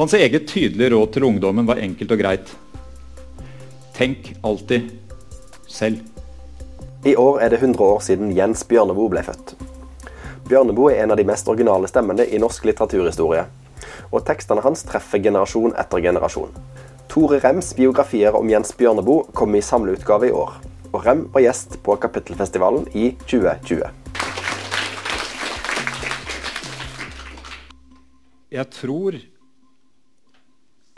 Hans 0.00 0.14
eget 0.14 0.46
tydelige 0.48 0.90
råd 0.90 1.10
til 1.12 1.24
ungdommen 1.28 1.66
var 1.68 1.76
enkelt 1.76 2.12
og 2.14 2.20
greit. 2.22 2.50
Tenk 3.92 4.30
alltid 4.40 4.86
selv. 5.68 5.98
I 7.04 7.12
år 7.20 7.40
er 7.44 7.50
det 7.52 7.58
100 7.58 7.84
år 7.84 7.98
siden 8.00 8.30
Jens 8.32 8.62
Bjørneboe 8.64 9.10
ble 9.12 9.20
født. 9.26 9.50
Bjørneboe 10.48 10.94
er 10.94 11.02
en 11.04 11.12
av 11.12 11.18
de 11.20 11.26
mest 11.28 11.50
originale 11.52 11.90
stemmene 11.92 12.24
i 12.24 12.40
norsk 12.40 12.64
litteraturhistorie. 12.70 13.42
Og 14.08 14.24
tekstene 14.24 14.64
hans 14.64 14.86
treffer 14.88 15.20
generasjon 15.20 15.76
etter 15.82 16.00
generasjon. 16.06 16.54
Tore 17.12 17.42
Rems 17.44 17.74
biografier 17.76 18.38
om 18.38 18.48
Jens 18.48 18.72
Bjørneboe 18.78 19.26
kom 19.36 19.52
i 19.52 19.60
samleutgave 19.60 20.30
i 20.30 20.32
år. 20.32 20.54
Og 20.94 21.04
Rem 21.04 21.26
var 21.34 21.44
gjest 21.44 21.76
på 21.84 21.98
Kapittelfestivalen 22.00 22.88
i 22.96 23.10
2020. 23.26 23.84
Jeg 28.56 28.66
tror 28.78 29.20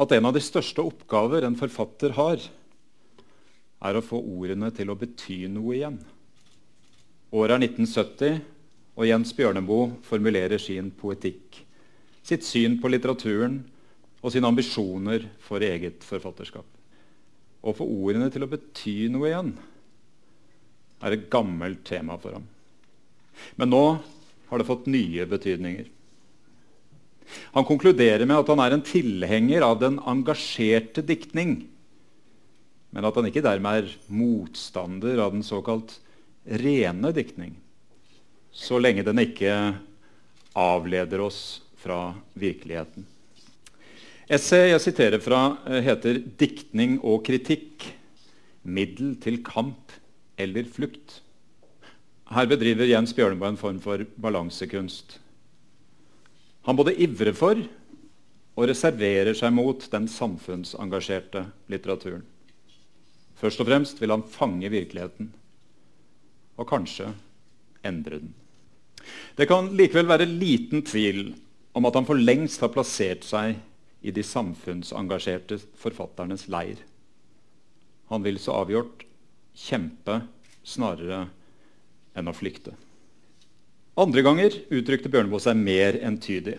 at 0.01 0.13
en 0.17 0.29
av 0.29 0.35
de 0.37 0.43
største 0.43 0.83
oppgaver 0.83 1.45
en 1.47 1.59
forfatter 1.59 2.15
har, 2.17 2.41
er 3.83 3.99
å 3.99 4.05
få 4.05 4.21
ordene 4.21 4.71
til 4.75 4.93
å 4.93 4.97
bety 4.99 5.45
noe 5.51 5.75
igjen. 5.77 5.99
Året 7.33 7.57
er 7.57 7.65
1970, 7.67 8.41
og 8.93 9.09
Jens 9.09 9.33
Bjørneboe 9.37 9.97
formulerer 10.05 10.61
sin 10.61 10.91
poetikk, 10.95 11.63
sitt 12.23 12.45
syn 12.47 12.77
på 12.81 12.91
litteraturen 12.93 13.63
og 14.23 14.35
sine 14.35 14.51
ambisjoner 14.53 15.25
for 15.43 15.65
eget 15.65 16.05
forfatterskap. 16.07 16.67
Å 17.63 17.75
få 17.75 17.87
ordene 17.87 18.29
til 18.33 18.45
å 18.45 18.51
bety 18.51 18.97
noe 19.11 19.31
igjen 19.31 19.53
er 21.03 21.17
et 21.17 21.29
gammelt 21.33 21.83
tema 21.89 22.19
for 22.21 22.37
ham. 22.37 22.45
Men 23.59 23.73
nå 23.73 23.85
har 24.51 24.61
det 24.61 24.69
fått 24.69 24.91
nye 24.91 25.27
betydninger. 25.27 25.89
Han 27.55 27.67
konkluderer 27.69 28.27
med 28.27 28.43
at 28.43 28.51
han 28.53 28.63
er 28.65 28.77
en 28.77 28.85
tilhenger 28.87 29.65
av 29.67 29.79
den 29.83 29.99
engasjerte 29.99 31.05
diktning, 31.07 31.63
men 32.93 33.09
at 33.09 33.17
han 33.17 33.29
ikke 33.29 33.45
dermed 33.45 33.83
er 33.83 33.95
motstander 34.13 35.23
av 35.25 35.33
den 35.37 35.47
såkalt 35.47 35.97
rene 36.45 37.13
diktning, 37.17 37.55
så 38.53 38.81
lenge 38.83 39.05
den 39.07 39.23
ikke 39.23 39.55
avleder 40.59 41.23
oss 41.25 41.63
fra 41.81 42.13
virkeligheten. 42.39 43.07
Essayet 44.33 44.71
jeg 44.71 44.85
siterer 44.87 45.21
fra, 45.21 45.59
eh, 45.67 45.83
heter 45.83 46.23
'Diktning 46.39 47.01
og 47.05 47.25
kritikk. 47.25 47.93
Middel 48.65 49.17
til 49.17 49.43
kamp 49.43 49.93
eller 50.39 50.63
flukt'. 50.63 51.21
Her 52.31 52.47
bedriver 52.47 52.89
Jens 52.89 53.13
Bjørneboe 53.13 53.49
en 53.49 53.57
form 53.57 53.81
for 53.81 53.99
balansekunst. 54.17 55.19
Han 56.67 56.79
både 56.79 56.95
ivrer 57.03 57.35
for 57.37 57.59
og 58.53 58.69
reserverer 58.69 59.35
seg 59.35 59.55
mot 59.55 59.87
den 59.93 60.07
samfunnsengasjerte 60.11 61.47
litteraturen. 61.73 62.25
Først 63.41 63.63
og 63.63 63.67
fremst 63.67 63.99
vil 63.99 64.13
han 64.15 64.23
fange 64.29 64.71
virkeligheten 64.71 65.33
og 66.61 66.69
kanskje 66.69 67.09
endre 67.83 68.21
den. 68.23 68.35
Det 69.35 69.49
kan 69.51 69.73
likevel 69.75 70.07
være 70.07 70.29
liten 70.29 70.85
tvil 70.87 71.33
om 71.75 71.89
at 71.89 71.97
han 71.99 72.07
for 72.07 72.21
lengst 72.21 72.63
har 72.63 72.71
plassert 72.75 73.25
seg 73.27 73.57
i 74.03 74.13
de 74.15 74.23
samfunnsengasjerte 74.27 75.59
forfatternes 75.81 76.47
leir. 76.53 76.77
Han 78.13 78.23
vil 78.23 78.39
så 78.43 78.61
avgjort 78.61 79.07
kjempe 79.57 80.21
snarere 80.63 81.25
enn 82.15 82.29
å 82.29 82.37
flykte. 82.37 82.77
Andre 83.93 84.23
ganger 84.25 84.55
uttrykte 84.73 85.11
Bjørneboe 85.13 85.43
seg 85.45 85.59
mer 85.61 85.99
entydig, 86.01 86.55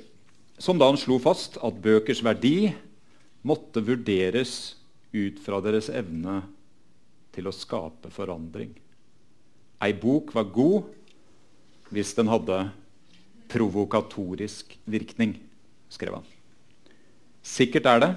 som 0.61 0.77
da 0.77 0.85
han 0.91 0.99
slo 1.01 1.17
fast 1.21 1.55
at 1.65 1.79
bøkers 1.81 2.21
verdi 2.21 2.69
måtte 3.41 3.81
vurderes 3.81 4.75
ut 5.13 5.39
fra 5.41 5.57
deres 5.65 5.89
evne 5.89 6.43
til 7.33 7.49
å 7.49 7.55
skape 7.55 8.11
forandring. 8.13 8.69
Ei 9.81 9.95
bok 9.97 10.29
var 10.37 10.51
god 10.53 10.91
hvis 11.89 12.13
den 12.19 12.29
hadde 12.29 12.67
provokatorisk 13.49 14.77
virkning, 14.85 15.33
skrev 15.89 16.19
han. 16.19 16.29
Sikkert 17.41 17.89
er 17.89 18.03
det, 18.05 18.11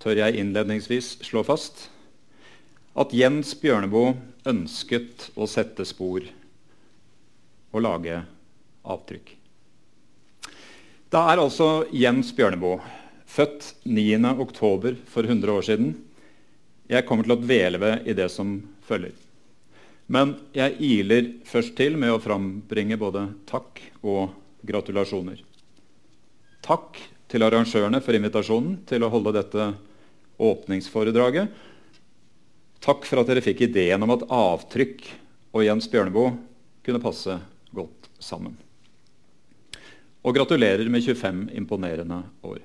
tør 0.00 0.22
jeg 0.22 0.40
innledningsvis 0.40 1.18
slå 1.28 1.44
fast, 1.44 1.90
at 2.96 3.12
Jens 3.12 3.52
Bjørneboe 3.60 4.16
ønsket 4.48 5.28
å 5.36 5.44
sette 5.52 5.84
spor 5.84 6.24
og 7.76 7.84
lage 7.84 8.20
avtrykk. 8.86 9.34
Da 11.12 11.22
er 11.30 11.42
altså 11.42 11.86
Jens 11.94 12.32
Bjørneboe, 12.34 12.80
født 13.26 13.74
9.10. 13.86 14.96
for 15.06 15.22
100 15.28 15.52
år 15.52 15.66
siden. 15.66 15.92
Jeg 16.90 17.06
kommer 17.06 17.26
til 17.26 17.36
å 17.36 17.40
dvele 17.40 17.80
ved 17.82 18.08
i 18.08 18.14
det 18.16 18.28
som 18.32 18.58
følger. 18.86 19.14
Men 20.06 20.36
jeg 20.54 20.76
iler 20.86 21.30
først 21.46 21.74
til 21.78 21.96
med 21.98 22.14
å 22.14 22.22
frambringe 22.22 22.98
både 22.98 23.24
takk 23.48 23.80
og 24.06 24.34
gratulasjoner. 24.66 25.40
Takk 26.66 27.00
til 27.30 27.42
arrangørene 27.42 28.00
for 28.02 28.18
invitasjonen 28.18 28.78
til 28.86 29.02
å 29.02 29.10
holde 29.10 29.34
dette 29.34 29.66
åpningsforedraget. 30.42 31.50
Takk 32.82 33.06
for 33.08 33.22
at 33.22 33.30
dere 33.30 33.42
fikk 33.42 33.64
ideen 33.66 34.02
om 34.06 34.14
at 34.14 34.26
avtrykk 34.30 35.06
og 35.56 35.64
Jens 35.66 35.88
Bjørneboe 35.90 36.36
kunne 36.86 37.02
passe 37.02 37.38
sammen. 38.26 38.56
Og 40.26 40.34
gratulerer 40.34 40.88
med 40.90 41.04
25 41.06 41.46
imponerende 41.54 42.24
år. 42.42 42.58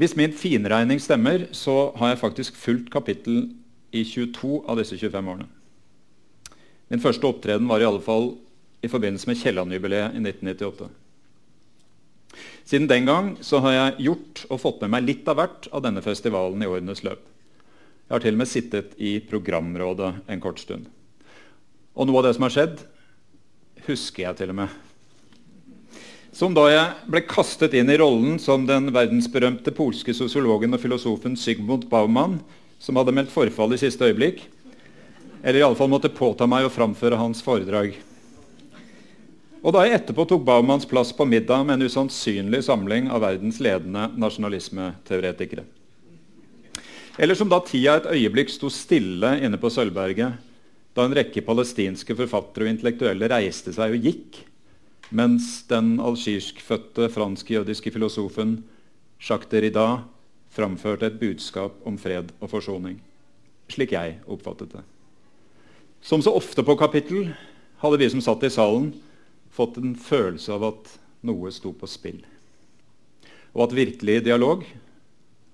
Hvis 0.00 0.16
min 0.18 0.32
finregning 0.34 0.98
stemmer, 1.00 1.46
så 1.52 1.92
har 1.98 2.14
jeg 2.14 2.22
faktisk 2.22 2.56
fulgt 2.58 2.90
kapittel 2.90 3.52
i 3.94 4.02
22 4.02 4.64
av 4.66 4.80
disse 4.80 4.98
25 4.98 5.28
årene. 5.30 5.46
Min 6.90 7.02
første 7.02 7.28
opptreden 7.28 7.68
var 7.70 7.80
i 7.82 7.86
alle 7.86 8.02
fall 8.02 8.32
i 8.84 8.90
forbindelse 8.90 9.28
med 9.30 9.38
Kielland-jubileet 9.40 10.16
i 10.16 10.22
1998. 10.24 10.88
Siden 12.64 12.88
den 12.90 13.06
gang 13.06 13.30
så 13.44 13.60
har 13.62 13.76
jeg 13.76 14.08
gjort 14.08 14.42
og 14.48 14.60
fått 14.60 14.82
med 14.82 14.92
meg 14.96 15.06
litt 15.06 15.28
av 15.30 15.38
hvert 15.38 15.68
av 15.70 15.84
denne 15.84 16.02
festivalen 16.04 16.64
i 16.64 16.68
årenes 16.68 17.04
løp. 17.06 17.22
Jeg 18.04 18.16
har 18.16 18.24
til 18.24 18.36
og 18.36 18.40
med 18.42 18.50
sittet 18.50 18.96
i 19.00 19.14
programrådet 19.24 20.10
en 20.28 20.42
kort 20.42 20.60
stund. 20.60 20.88
Og 21.94 22.08
noe 22.08 22.20
av 22.20 22.26
det 22.26 22.34
som 22.36 22.44
har 22.48 22.52
skjedd, 22.52 22.82
husker 23.86 24.26
jeg 24.26 24.38
til 24.40 24.52
og 24.54 24.58
med. 24.62 24.80
Som 26.34 26.54
da 26.56 26.64
jeg 26.66 27.10
ble 27.12 27.20
kastet 27.30 27.76
inn 27.78 27.92
i 27.92 27.98
rollen 28.00 28.40
som 28.42 28.64
den 28.66 28.88
verdensberømte 28.94 29.70
polske 29.76 30.14
sosiologen 30.16 30.74
og 30.74 30.82
filosofen 30.82 31.36
Sigmund 31.38 31.86
Baumann, 31.90 32.40
som 32.82 32.98
hadde 32.98 33.14
meldt 33.14 33.30
forfall 33.30 33.76
i 33.76 33.78
siste 33.78 34.08
øyeblikk, 34.08 34.42
eller 35.44 35.60
iallfall 35.60 35.92
måtte 35.92 36.10
påta 36.10 36.48
meg 36.50 36.66
å 36.66 36.72
framføre 36.72 37.20
hans 37.20 37.44
foredrag. 37.44 37.94
Og 39.64 39.72
da 39.72 39.84
jeg 39.86 40.00
etterpå 40.00 40.26
tok 40.28 40.42
Baumanns 40.44 40.88
plass 40.88 41.12
på 41.16 41.24
middag 41.28 41.62
med 41.64 41.78
en 41.78 41.88
usannsynlig 41.88 42.64
samling 42.66 43.06
av 43.12 43.22
verdens 43.24 43.62
ledende 43.64 44.10
nasjonalismeteoretikere. 44.20 45.64
Eller 47.16 47.38
som 47.38 47.48
da 47.48 47.60
tida 47.64 48.00
et 48.00 48.10
øyeblikk 48.10 48.50
sto 48.52 48.68
stille 48.72 49.36
inne 49.38 49.60
på 49.60 49.70
Sølvberget, 49.72 50.34
da 50.94 51.04
en 51.04 51.14
rekke 51.16 51.42
palestinske 51.42 52.14
forfattere 52.16 52.68
og 52.68 52.74
intellektuelle 52.74 53.28
reiste 53.30 53.74
seg 53.74 53.96
og 53.96 54.06
gikk, 54.06 54.38
mens 55.14 55.64
den 55.70 55.96
algirskfødte 56.02 57.10
fransk-jødiske 57.12 57.92
filosofen 57.94 58.60
Jacques 59.18 59.50
Derrida 59.50 60.04
framførte 60.54 61.10
et 61.10 61.18
budskap 61.18 61.80
om 61.86 61.98
fred 61.98 62.30
og 62.40 62.50
forsoning. 62.52 63.00
Slik 63.70 63.94
jeg 63.94 64.20
oppfattet 64.30 64.76
det. 64.76 64.84
Som 66.04 66.22
så 66.22 66.34
ofte 66.36 66.62
på 66.62 66.76
kapittel 66.78 67.32
hadde 67.82 67.98
vi 68.00 68.10
som 68.12 68.22
satt 68.22 68.44
i 68.46 68.52
salen, 68.52 68.92
fått 69.50 69.78
en 69.80 69.94
følelse 69.98 70.52
av 70.54 70.66
at 70.68 70.90
noe 71.26 71.50
sto 71.54 71.72
på 71.74 71.88
spill. 71.90 72.20
Og 73.54 73.68
at 73.68 73.76
virkelig 73.76 74.24
dialog 74.26 74.66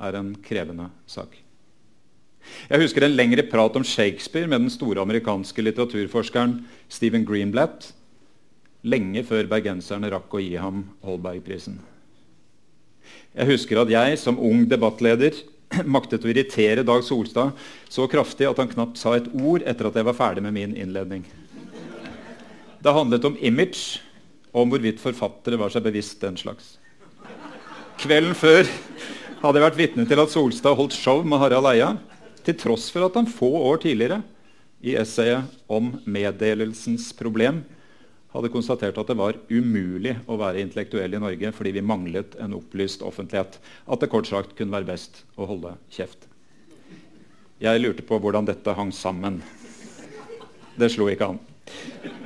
er 0.00 0.16
en 0.18 0.34
krevende 0.44 0.88
sak. 1.08 1.36
Jeg 2.70 2.82
husker 2.84 3.06
en 3.06 3.16
lengre 3.16 3.44
prat 3.50 3.76
om 3.78 3.86
Shakespeare 3.86 4.48
med 4.50 4.64
den 4.64 4.72
store 4.72 5.02
amerikanske 5.02 5.64
litteraturforskeren 5.64 6.60
Stephen 6.90 7.26
Greenblatt 7.28 7.92
lenge 8.86 9.22
før 9.28 9.48
bergenserne 9.50 10.10
rakk 10.12 10.32
å 10.32 10.42
gi 10.42 10.54
ham 10.60 10.84
Holbergprisen. 11.04 11.78
Jeg 13.36 13.50
husker 13.52 13.82
at 13.82 13.92
jeg 13.92 14.18
som 14.20 14.40
ung 14.40 14.64
debattleder 14.70 15.36
maktet 15.96 16.24
å 16.24 16.30
irritere 16.32 16.86
Dag 16.86 17.04
Solstad 17.06 17.54
så 17.90 18.08
kraftig 18.10 18.48
at 18.48 18.58
han 18.58 18.70
knapt 18.70 18.98
sa 19.00 19.14
et 19.16 19.28
ord 19.34 19.64
etter 19.68 19.90
at 19.90 19.98
jeg 19.98 20.08
var 20.08 20.18
ferdig 20.18 20.44
med 20.46 20.56
min 20.56 20.74
innledning. 20.74 21.24
Det 22.80 22.94
handlet 22.96 23.26
om 23.28 23.36
image 23.44 24.00
og 24.50 24.64
om 24.64 24.72
hvorvidt 24.72 25.02
forfattere 25.02 25.58
var 25.60 25.70
seg 25.72 25.84
bevisst 25.84 26.22
den 26.24 26.38
slags. 26.40 26.76
Kvelden 28.00 28.34
før 28.34 28.64
hadde 29.42 29.58
jeg 29.58 29.66
vært 29.66 29.78
vitne 29.78 30.06
til 30.08 30.22
at 30.22 30.32
Solstad 30.32 30.76
holdt 30.78 30.96
show 30.96 31.20
med 31.22 31.40
Harald 31.42 31.68
Eia, 31.70 31.92
til 32.46 32.56
tross 32.58 32.88
for 32.92 33.06
at 33.06 33.18
han 33.18 33.28
få 33.30 33.50
år 33.70 33.82
tidligere 33.84 34.22
i 34.80 34.96
essayet 34.96 35.60
om 35.68 35.92
meddelelsens 36.08 37.10
problem 37.16 37.62
hadde 38.30 38.50
konstatert 38.52 38.98
at 39.00 39.10
det 39.10 39.18
var 39.18 39.38
umulig 39.50 40.14
å 40.30 40.38
være 40.38 40.62
intellektuell 40.62 41.16
i 41.16 41.22
Norge 41.22 41.52
fordi 41.54 41.74
vi 41.76 41.84
manglet 41.84 42.36
en 42.42 42.54
opplyst 42.58 43.02
offentlighet. 43.06 43.58
At 43.90 44.02
det 44.02 44.10
kort 44.12 44.30
sagt 44.30 44.54
kunne 44.58 44.74
være 44.76 44.90
best 44.92 45.24
å 45.36 45.48
holde 45.50 45.74
kjeft. 45.92 46.28
Jeg 47.60 47.82
lurte 47.82 48.06
på 48.06 48.16
hvordan 48.22 48.46
dette 48.48 48.76
hang 48.76 48.92
sammen. 48.94 49.40
Det 50.78 50.88
slo 50.94 51.10
ikke 51.10 51.32
an. 51.34 51.40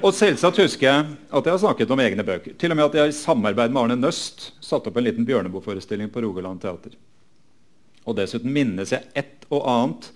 Og 0.05 0.13
selvsagt 0.15 0.61
husker 0.61 0.87
jeg 0.87 1.07
at 1.09 1.49
jeg 1.49 1.53
har 1.53 1.63
snakket 1.65 1.91
om 1.91 2.03
egne 2.05 2.25
bøker. 2.25 2.55
Til 2.61 2.73
og 2.73 2.79
med 2.79 2.87
at 2.87 3.01
jeg 3.01 3.11
i 3.11 3.17
samarbeid 3.17 3.73
med 3.73 3.83
Arne 3.83 3.97
Nøst 3.99 4.53
satte 4.63 4.93
opp 4.93 5.01
en 5.01 5.09
liten 5.09 5.27
Bjørneboe-forestilling 5.27 6.13
på 6.13 6.23
Rogaland 6.25 6.63
teater. 6.63 6.95
Og 8.05 8.17
dessuten 8.19 8.53
minnes 8.53 8.93
jeg 8.93 9.09
ett 9.17 9.47
og 9.49 9.65
annet 9.69 10.11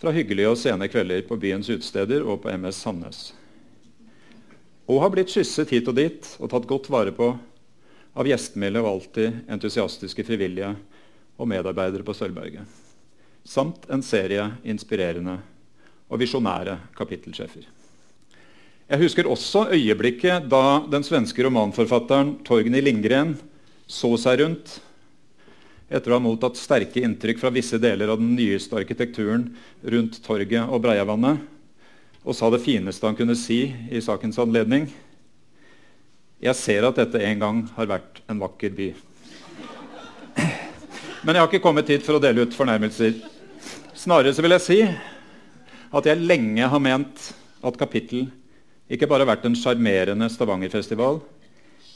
fra 0.00 0.12
hyggelige 0.16 0.54
og 0.54 0.58
sene 0.58 0.88
kvelder 0.88 1.26
på 1.28 1.36
byens 1.40 1.68
utesteder 1.68 2.24
og 2.24 2.40
på 2.44 2.52
MS 2.56 2.80
Sandnes. 2.80 3.20
Og 4.88 5.02
har 5.04 5.12
blitt 5.12 5.30
kysset 5.30 5.70
hit 5.70 5.88
og 5.90 5.98
dit 6.00 6.26
og 6.40 6.50
tatt 6.50 6.68
godt 6.68 6.88
vare 6.90 7.12
på 7.14 7.34
av 8.18 8.26
gjestmilde 8.26 8.80
og 8.82 8.88
alltid 8.94 9.42
entusiastiske 9.52 10.24
frivillige 10.26 10.72
og 11.40 11.48
medarbeidere 11.48 12.04
på 12.06 12.14
Sølvberget. 12.16 12.64
Samt 13.46 13.86
en 13.92 14.02
serie 14.04 14.48
inspirerende 14.66 15.38
og 16.10 16.20
visjonære 16.20 16.76
kapittelsjefer. 16.96 17.68
Jeg 18.90 18.98
husker 19.04 19.28
også 19.30 19.68
øyeblikket 19.70 20.48
da 20.50 20.82
den 20.90 21.04
svenske 21.06 21.44
romanforfatteren 21.46 22.40
Torgny 22.46 22.80
Lindgren 22.82 23.36
så 23.86 24.16
seg 24.18 24.40
rundt 24.42 24.80
etter 25.90 26.12
å 26.12 26.20
ha 26.20 26.22
mottatt 26.22 26.58
sterke 26.58 27.02
inntrykk 27.02 27.40
fra 27.42 27.50
visse 27.52 27.78
deler 27.82 28.12
av 28.12 28.20
den 28.20 28.36
nyeste 28.38 28.78
arkitekturen 28.78 29.48
rundt 29.82 30.20
torget 30.22 30.70
og 30.70 30.84
Breiavannet, 30.84 31.42
og 32.22 32.36
sa 32.36 32.50
det 32.52 32.62
fineste 32.62 33.08
han 33.08 33.18
kunne 33.18 33.34
si 33.38 33.64
i 33.90 34.02
sakens 34.04 34.38
anledning. 34.38 34.86
Jeg 36.40 36.56
ser 36.56 36.86
at 36.86 37.00
dette 37.00 37.20
en 37.26 37.40
gang 37.42 37.62
har 37.74 37.88
vært 37.90 38.20
en 38.30 38.40
vakker 38.40 38.72
by. 38.76 38.90
Men 41.24 41.36
jeg 41.36 41.42
har 41.42 41.50
ikke 41.50 41.64
kommet 41.64 41.90
hit 41.90 42.04
for 42.06 42.16
å 42.16 42.22
dele 42.22 42.46
ut 42.46 42.54
fornærmelser. 42.56 43.18
Snarere 43.98 44.32
så 44.32 44.44
vil 44.44 44.54
jeg 44.56 44.64
si 44.64 44.78
at 45.90 46.06
jeg 46.06 46.22
lenge 46.22 46.68
har 46.70 46.80
ment 46.80 47.26
at 47.66 47.76
kapittel 47.80 48.28
ikke 48.90 49.08
bare 49.10 49.26
har 49.26 49.34
vært 49.34 49.44
en 49.48 49.58
sjarmerende 49.58 50.30
Stavanger-festival, 50.32 51.20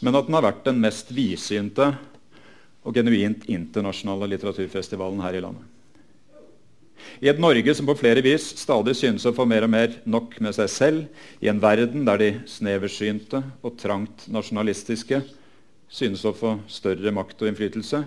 men 0.05 0.19
at 0.19 0.27
den 0.27 0.37
har 0.37 0.45
vært 0.45 0.67
den 0.67 0.83
mest 0.83 1.09
vidsynte 1.15 1.95
og 2.85 2.97
genuint 2.97 3.47
internasjonale 3.51 4.29
litteraturfestivalen 4.35 5.23
her 5.25 5.39
i 5.39 5.43
landet. 5.45 5.71
I 7.21 7.29
et 7.31 7.41
Norge 7.41 7.75
som 7.77 7.89
på 7.89 7.97
flere 7.99 8.23
vis 8.25 8.47
stadig 8.61 8.95
synes 8.97 9.27
å 9.27 9.35
få 9.37 9.47
mer 9.49 9.67
og 9.67 9.73
mer 9.75 9.97
nok 10.09 10.39
med 10.45 10.57
seg 10.57 10.71
selv, 10.73 11.25
i 11.41 11.51
en 11.51 11.61
verden 11.63 12.07
der 12.07 12.21
de 12.21 12.31
sneversynte 12.49 13.43
og 13.65 13.77
trangt 13.81 14.27
nasjonalistiske 14.33 15.21
synes 15.89 16.25
å 16.25 16.35
få 16.37 16.57
større 16.71 17.13
makt 17.15 17.43
og 17.43 17.51
innflytelse, 17.51 18.05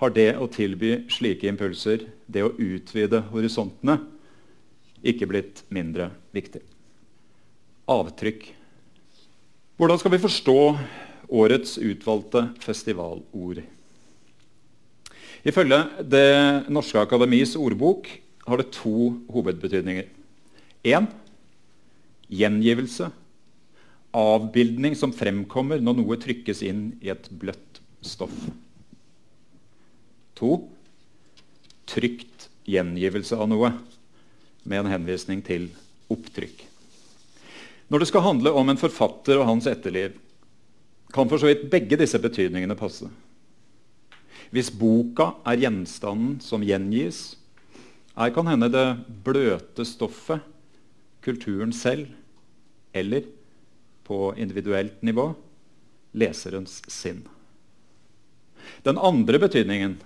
har 0.00 0.16
det 0.16 0.30
å 0.40 0.48
tilby 0.50 1.04
slike 1.12 1.48
impulser, 1.48 2.06
det 2.26 2.44
å 2.44 2.54
utvide 2.56 3.22
horisontene, 3.30 4.00
ikke 5.00 5.28
blitt 5.28 5.64
mindre 5.72 6.10
viktig 6.36 6.62
avtrykk. 7.90 8.44
Hvordan 9.80 10.00
skal 10.00 10.12
vi 10.14 10.22
forstå 10.22 10.56
årets 11.40 11.78
utvalgte 11.78 12.46
festivalord? 12.62 13.62
Ifølge 15.46 15.78
Det 16.04 16.68
norske 16.68 17.00
akademis 17.00 17.56
ordbok 17.56 18.08
har 18.46 18.60
det 18.60 18.72
to 18.76 19.12
hovedbetydninger. 19.30 20.08
Én 20.84 21.06
gjengivelse. 22.30 23.10
Avbildning 24.16 24.96
som 24.98 25.14
fremkommer 25.14 25.80
når 25.80 26.00
noe 26.00 26.18
trykkes 26.20 26.64
inn 26.66 26.90
i 27.00 27.12
et 27.12 27.28
bløtt 27.30 27.80
stoff. 28.02 28.34
To 30.40 30.56
trygt 31.90 32.48
gjengivelse 32.70 33.36
av 33.36 33.48
noe 33.50 33.72
med 34.64 34.82
en 34.82 34.92
henvisning 34.92 35.44
til 35.46 35.68
opptrykk. 36.10 36.66
Når 37.90 38.02
det 38.02 38.10
skal 38.10 38.24
handle 38.24 38.52
om 38.54 38.68
en 38.70 38.78
forfatter 38.78 39.40
og 39.40 39.48
hans 39.48 39.66
etterliv, 39.70 40.14
kan 41.10 41.26
for 41.30 41.42
så 41.42 41.48
vidt 41.50 41.66
begge 41.72 41.98
disse 41.98 42.18
betydningene 42.22 42.76
passe. 42.78 43.08
Hvis 44.50 44.70
boka 44.74 45.32
er 45.46 45.60
gjenstanden 45.62 46.40
som 46.42 46.64
gjengis, 46.66 47.36
er 48.18 48.32
kan 48.34 48.48
hende 48.50 48.68
det 48.72 48.86
bløte 49.24 49.86
stoffet, 49.86 50.42
kulturen 51.22 51.72
selv, 51.76 52.08
eller 52.96 53.28
på 54.04 54.32
individuelt 54.40 55.02
nivå 55.06 55.30
leserens 56.18 56.80
sinn. 56.90 57.22
Den 58.82 58.98
andre 58.98 59.38
betydningen, 59.38 59.98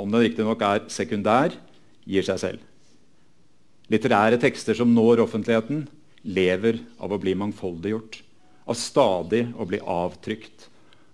om 0.00 0.10
den 0.10 0.24
riktignok 0.24 0.62
er 0.66 0.86
sekundær, 0.90 1.54
gir 2.08 2.26
seg 2.26 2.40
selv. 2.42 2.62
Litterære 3.92 4.40
tekster 4.42 4.74
som 4.74 4.90
når 4.94 5.22
offentligheten, 5.22 5.84
lever 6.22 6.80
av 7.02 7.12
å 7.12 7.20
bli 7.22 7.34
mangfoldiggjort, 7.38 8.18
av 8.66 8.78
stadig 8.78 9.44
å 9.58 9.66
bli 9.68 9.78
avtrykt 9.82 10.68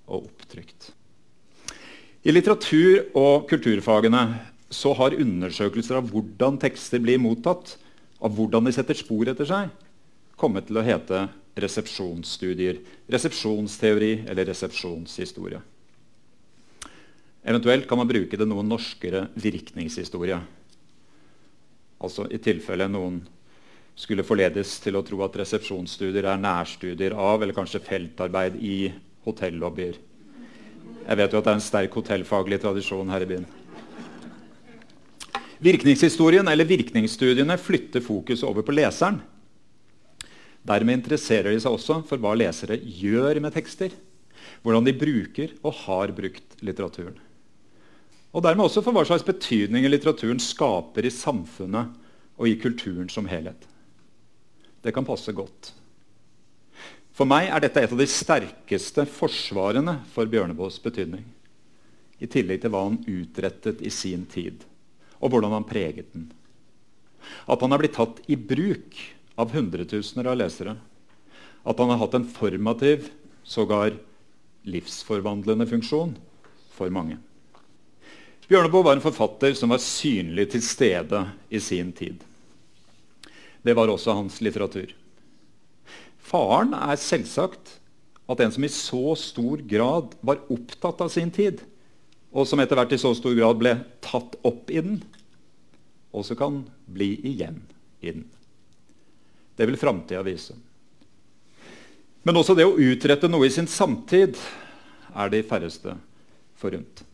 og 0.06 0.28
opptrykt. 0.28 0.92
I 2.26 2.32
litteratur- 2.34 3.12
og 3.14 3.46
kulturfagene 3.46 4.22
så 4.74 4.90
har 4.98 5.14
undersøkelser 5.14 6.00
av 6.00 6.08
hvordan 6.10 6.56
tekster 6.58 6.98
blir 6.98 7.20
mottatt, 7.22 7.76
av 8.18 8.34
hvordan 8.34 8.66
de 8.66 8.72
setter 8.74 8.98
spor 8.98 9.30
etter 9.30 9.46
seg, 9.46 9.68
kommet 10.34 10.66
til 10.66 10.80
å 10.80 10.84
hete 10.84 11.28
resepsjonsstudier, 11.58 12.80
resepsjonsteori 13.10 14.12
eller 14.26 14.50
resepsjonshistorie. 14.50 15.60
Eventuelt 17.48 17.86
kan 17.88 18.02
man 18.02 18.10
bruke 18.10 18.36
det 18.36 18.48
noe 18.50 18.66
norskere 18.66 19.28
virkningshistorie. 19.38 20.40
Altså 22.02 22.26
i 22.34 22.42
tilfelle 22.42 22.90
noen 22.90 23.22
skulle 23.98 24.26
forledes 24.26 24.76
til 24.82 24.98
å 24.98 25.04
tro 25.06 25.22
at 25.22 25.38
resepsjonsstudier 25.38 26.26
er 26.34 26.42
nærstudier 26.42 27.14
av 27.14 27.42
eller 27.42 27.54
kanskje 27.54 27.82
feltarbeid 27.86 28.58
i 28.58 28.90
hotellobbyer. 29.24 30.07
Jeg 31.08 31.16
vet 31.16 31.32
jo 31.32 31.40
at 31.40 31.46
det 31.46 31.52
er 31.54 31.56
en 31.56 31.64
sterk 31.64 31.94
hotellfaglig 31.96 32.58
tradisjon 32.60 33.08
her 33.08 33.24
i 33.24 33.28
byen. 33.30 33.46
Virkningshistorien 35.64 36.46
eller 36.52 36.68
virkningsstudiene 36.68 37.56
flytter 37.58 38.04
fokus 38.04 38.44
over 38.46 38.62
på 38.62 38.74
leseren. 38.76 39.22
Dermed 40.68 40.98
interesserer 40.98 41.54
de 41.54 41.62
seg 41.62 41.78
også 41.78 42.02
for 42.06 42.20
hva 42.20 42.34
lesere 42.36 42.76
gjør 42.76 43.40
med 43.40 43.56
tekster. 43.56 43.94
Hvordan 44.62 44.84
de 44.84 44.94
bruker 45.00 45.56
og 45.62 45.80
har 45.86 46.12
brukt 46.12 46.60
litteraturen. 46.60 47.16
Og 48.36 48.44
dermed 48.44 48.66
også 48.66 48.84
for 48.84 48.92
hva 48.92 49.06
slags 49.08 49.24
betydning 49.24 49.88
litteraturen 49.88 50.40
skaper 50.42 51.08
i 51.08 51.14
samfunnet 51.14 51.96
og 52.36 52.50
i 52.50 52.58
kulturen 52.60 53.08
som 53.10 53.26
helhet. 53.30 53.64
Det 54.84 54.92
kan 54.94 55.08
passe 55.08 55.32
godt. 55.34 55.72
For 57.18 57.26
meg 57.26 57.48
er 57.50 57.64
dette 57.64 57.82
et 57.82 57.90
av 57.90 57.98
de 57.98 58.06
sterkeste 58.06 59.02
forsvarene 59.10 59.96
for 60.14 60.30
Bjørneboes 60.30 60.76
betydning. 60.84 61.24
I 62.22 62.28
tillegg 62.30 62.60
til 62.62 62.70
hva 62.70 62.84
han 62.84 63.00
utrettet 63.10 63.80
i 63.82 63.90
sin 63.90 64.22
tid, 64.30 64.62
og 65.18 65.32
hvordan 65.32 65.56
han 65.56 65.66
preget 65.66 66.12
den. 66.14 66.28
At 67.50 67.64
han 67.64 67.74
er 67.74 67.82
blitt 67.82 67.96
tatt 67.98 68.20
i 68.30 68.36
bruk 68.38 68.94
av 69.34 69.50
hundretusener 69.50 70.30
av 70.30 70.38
lesere. 70.38 70.76
At 71.66 71.82
han 71.82 71.90
har 71.90 71.98
hatt 72.04 72.14
en 72.14 72.28
formativ, 72.30 73.10
sågar 73.42 73.96
livsforvandlende 74.68 75.66
funksjon 75.66 76.14
for 76.76 76.94
mange. 76.94 77.18
Bjørneboe 78.46 78.86
var 78.86 78.96
en 78.96 79.04
forfatter 79.04 79.58
som 79.58 79.74
var 79.74 79.82
synlig 79.82 80.52
til 80.54 80.62
stede 80.62 81.26
i 81.50 81.58
sin 81.58 81.90
tid. 81.90 82.22
Det 83.66 83.74
var 83.74 83.90
også 83.90 84.14
hans 84.14 84.38
litteratur. 84.44 84.94
Faren 86.28 86.74
er 86.76 87.00
selvsagt 87.00 87.78
at 88.28 88.40
en 88.44 88.52
som 88.52 88.64
i 88.66 88.72
så 88.72 89.14
stor 89.16 89.62
grad 89.68 90.12
var 90.20 90.42
opptatt 90.52 91.00
av 91.00 91.12
sin 91.12 91.30
tid, 91.32 91.62
og 92.28 92.44
som 92.48 92.60
etter 92.60 92.76
hvert 92.76 92.92
i 92.92 93.00
så 93.00 93.14
stor 93.16 93.36
grad 93.36 93.60
ble 93.60 93.74
tatt 94.04 94.36
opp 94.46 94.68
i 94.68 94.82
den, 94.84 95.00
også 96.12 96.36
kan 96.36 96.60
bli 96.88 97.14
igjen 97.32 97.62
i 98.00 98.12
den. 98.12 98.26
Det 99.56 99.66
vil 99.68 99.80
framtida 99.80 100.20
vise. 100.26 100.54
Men 102.22 102.36
også 102.36 102.54
det 102.58 102.66
å 102.68 102.76
utrette 102.76 103.30
noe 103.30 103.48
i 103.48 103.52
sin 103.52 103.68
samtid 103.70 104.36
er 105.16 105.32
de 105.32 105.40
færreste 105.46 105.96
forunt. 106.60 107.04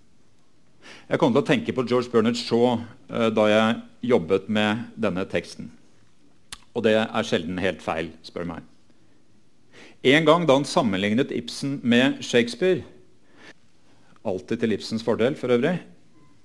Jeg 1.09 1.21
kom 1.21 1.33
til 1.33 1.42
å 1.44 1.47
tenke 1.47 1.73
på 1.76 1.85
George 1.87 2.11
Bernard 2.12 2.37
Shaw 2.40 2.75
eh, 2.75 3.30
da 3.33 3.47
jeg 3.49 3.80
jobbet 4.11 4.50
med 4.52 4.88
denne 5.00 5.25
teksten. 5.30 5.71
Og 6.75 6.85
det 6.85 6.97
er 6.99 7.26
sjelden 7.28 7.61
helt 7.62 7.85
feil, 7.85 8.11
spør 8.26 8.49
meg. 8.50 8.74
En 10.05 10.25
gang 10.25 10.45
da 10.45 10.59
han 10.59 10.67
sammenlignet 10.69 11.31
Ibsen 11.33 11.79
med 11.81 12.19
Shakespeare, 12.21 12.83
alltid 14.25 14.61
til 14.61 14.75
Ibsens 14.77 15.05
fordel 15.05 15.37
for 15.37 15.49
øvrig, 15.49 15.79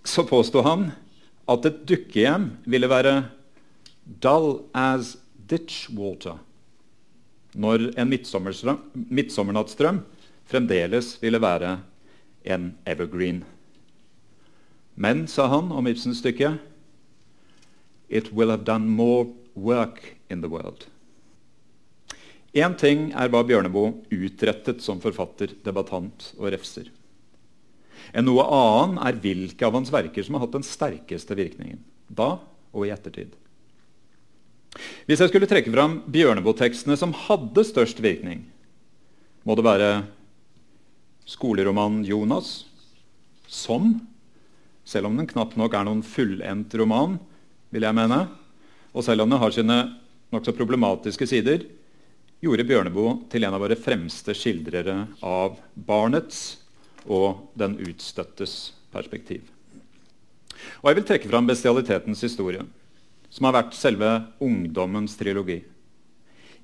så 0.07 0.23
påsto 0.23 0.61
han 0.63 0.91
at 1.49 1.65
et 1.67 1.81
dukkehjem 1.89 2.51
ville 2.65 2.89
være 2.89 3.25
'dull 4.21 4.63
as 4.73 5.17
ditch 5.49 5.89
water'. 5.91 6.39
når 7.53 7.91
en 7.97 8.09
midtsommernattsdrøm 8.93 9.99
fremdeles 10.45 11.17
ville 11.21 11.41
være 11.41 11.79
en 12.45 12.77
evergreen. 12.85 13.43
Men, 14.95 15.27
sa 15.27 15.47
han 15.47 15.71
om 15.71 15.87
Ibsens 15.87 16.17
stykke, 16.17 16.59
it 18.09 18.31
will 18.31 18.49
have 18.49 18.63
done 18.63 18.87
more 18.87 19.27
work 19.55 20.15
in 20.29 20.41
the 20.41 20.49
world. 20.49 20.87
Én 22.57 22.73
ting 22.79 23.09
er 23.13 23.29
hva 23.29 23.43
Bjørneboe 23.45 23.93
utrettet 24.09 24.81
som 24.81 25.01
forfatter, 25.01 25.53
debattant 25.65 26.31
og 26.39 26.49
refser. 26.53 26.87
En 28.09 28.25
noe 28.25 28.41
annen 28.41 28.97
er 29.05 29.19
hvilke 29.21 29.67
av 29.67 29.75
hans 29.77 29.91
verker 29.93 30.25
som 30.25 30.37
har 30.37 30.47
hatt 30.47 30.55
den 30.57 30.65
sterkeste 30.65 31.37
virkningen. 31.37 31.83
Da 32.09 32.39
og 32.73 32.87
i 32.87 32.93
ettertid. 32.93 33.35
Hvis 35.05 35.21
jeg 35.21 35.31
skulle 35.31 35.49
trekke 35.49 35.73
fram 35.73 35.99
Bjørneboe-tekstene 36.09 36.97
som 36.97 37.13
hadde 37.27 37.65
størst 37.65 38.01
virkning, 38.01 38.43
må 39.45 39.55
det 39.57 39.65
være 39.65 39.89
skoleromanen 41.29 42.03
'Jonas', 42.05 42.65
som, 43.49 43.99
selv 44.85 45.09
om 45.09 45.17
den 45.17 45.29
knapt 45.29 45.57
nok 45.57 45.73
er 45.73 45.85
noen 45.85 46.03
fullendt 46.05 46.73
roman, 46.77 47.17
vil 47.69 47.85
jeg 47.85 47.97
mene, 47.97 48.27
og 48.93 49.03
selv 49.05 49.21
om 49.21 49.29
den 49.29 49.41
har 49.41 49.53
sine 49.53 49.77
nokså 50.33 50.53
problematiske 50.53 51.25
sider, 51.29 51.65
gjorde 52.43 52.65
Bjørneboe 52.67 53.15
til 53.31 53.43
en 53.43 53.55
av 53.55 53.63
våre 53.63 53.77
fremste 53.79 54.35
skildrere 54.37 55.09
av 55.25 55.57
barnets 55.73 56.59
og 57.05 57.49
den 57.59 57.77
utstøttes 57.83 58.73
perspektiv. 58.93 59.43
Og 60.81 60.89
jeg 60.89 60.99
vil 60.99 61.07
trekke 61.07 61.31
fram 61.31 61.47
bestialitetens 61.49 62.23
historie 62.23 62.63
som 63.29 63.45
har 63.47 63.59
vært 63.59 63.77
selve 63.77 64.09
ungdommens 64.43 65.15
trilogi. 65.19 65.61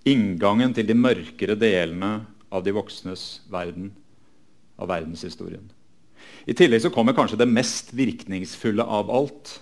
Inngangen 0.05 0.73
til 0.75 0.87
de 0.87 0.97
mørkere 0.97 1.57
delene 1.59 2.25
av 2.53 2.63
de 2.65 2.73
voksnes 2.75 3.45
verden, 3.51 3.91
av 4.77 4.89
verdenshistorien. 4.91 5.65
I 6.45 6.55
tillegg 6.57 6.83
så 6.83 6.91
kommer 6.93 7.15
kanskje 7.17 7.39
det 7.41 7.49
mest 7.49 7.91
virkningsfulle 7.95 8.83
av 8.83 9.09
alt. 9.13 9.55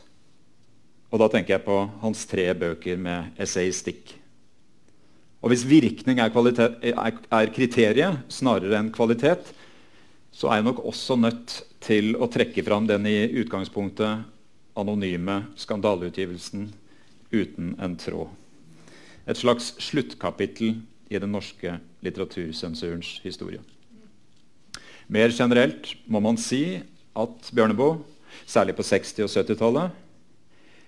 Og 1.14 1.22
da 1.22 1.30
tenker 1.32 1.58
jeg 1.58 1.66
på 1.68 1.78
hans 2.02 2.26
tre 2.30 2.50
bøker 2.58 3.00
med 3.00 3.40
essaystikk. 3.42 4.16
Og 5.44 5.52
hvis 5.52 5.66
virkning 5.68 6.22
er, 6.24 6.32
kvalitet, 6.32 6.78
er, 6.88 7.18
er 7.20 7.52
kriteriet 7.52 8.22
snarere 8.32 8.78
enn 8.80 8.94
kvalitet, 8.96 9.50
så 10.32 10.50
er 10.50 10.62
jeg 10.62 10.70
nok 10.70 10.80
også 10.88 11.18
nødt 11.20 11.58
til 11.84 12.16
å 12.16 12.30
trekke 12.32 12.64
fram 12.64 12.88
den 12.88 13.06
i 13.10 13.28
utgangspunktet 13.44 14.24
anonyme 14.80 15.42
skandaleutgivelsen 15.60 16.70
uten 17.34 17.74
en 17.84 17.98
tråd. 18.00 18.32
Et 19.28 19.40
slags 19.40 19.74
sluttkapittel 19.84 20.78
i 21.12 21.20
den 21.20 21.36
norske 21.36 21.76
litteratursensurens 22.04 23.18
historie. 23.24 23.60
Mer 25.12 25.34
generelt 25.36 25.92
må 26.08 26.24
man 26.24 26.40
si 26.40 26.80
at 27.20 27.52
Bjørneboe, 27.54 28.00
særlig 28.48 28.78
på 28.80 28.86
60- 28.88 29.28
og 29.28 29.34
70-tallet, 29.34 30.00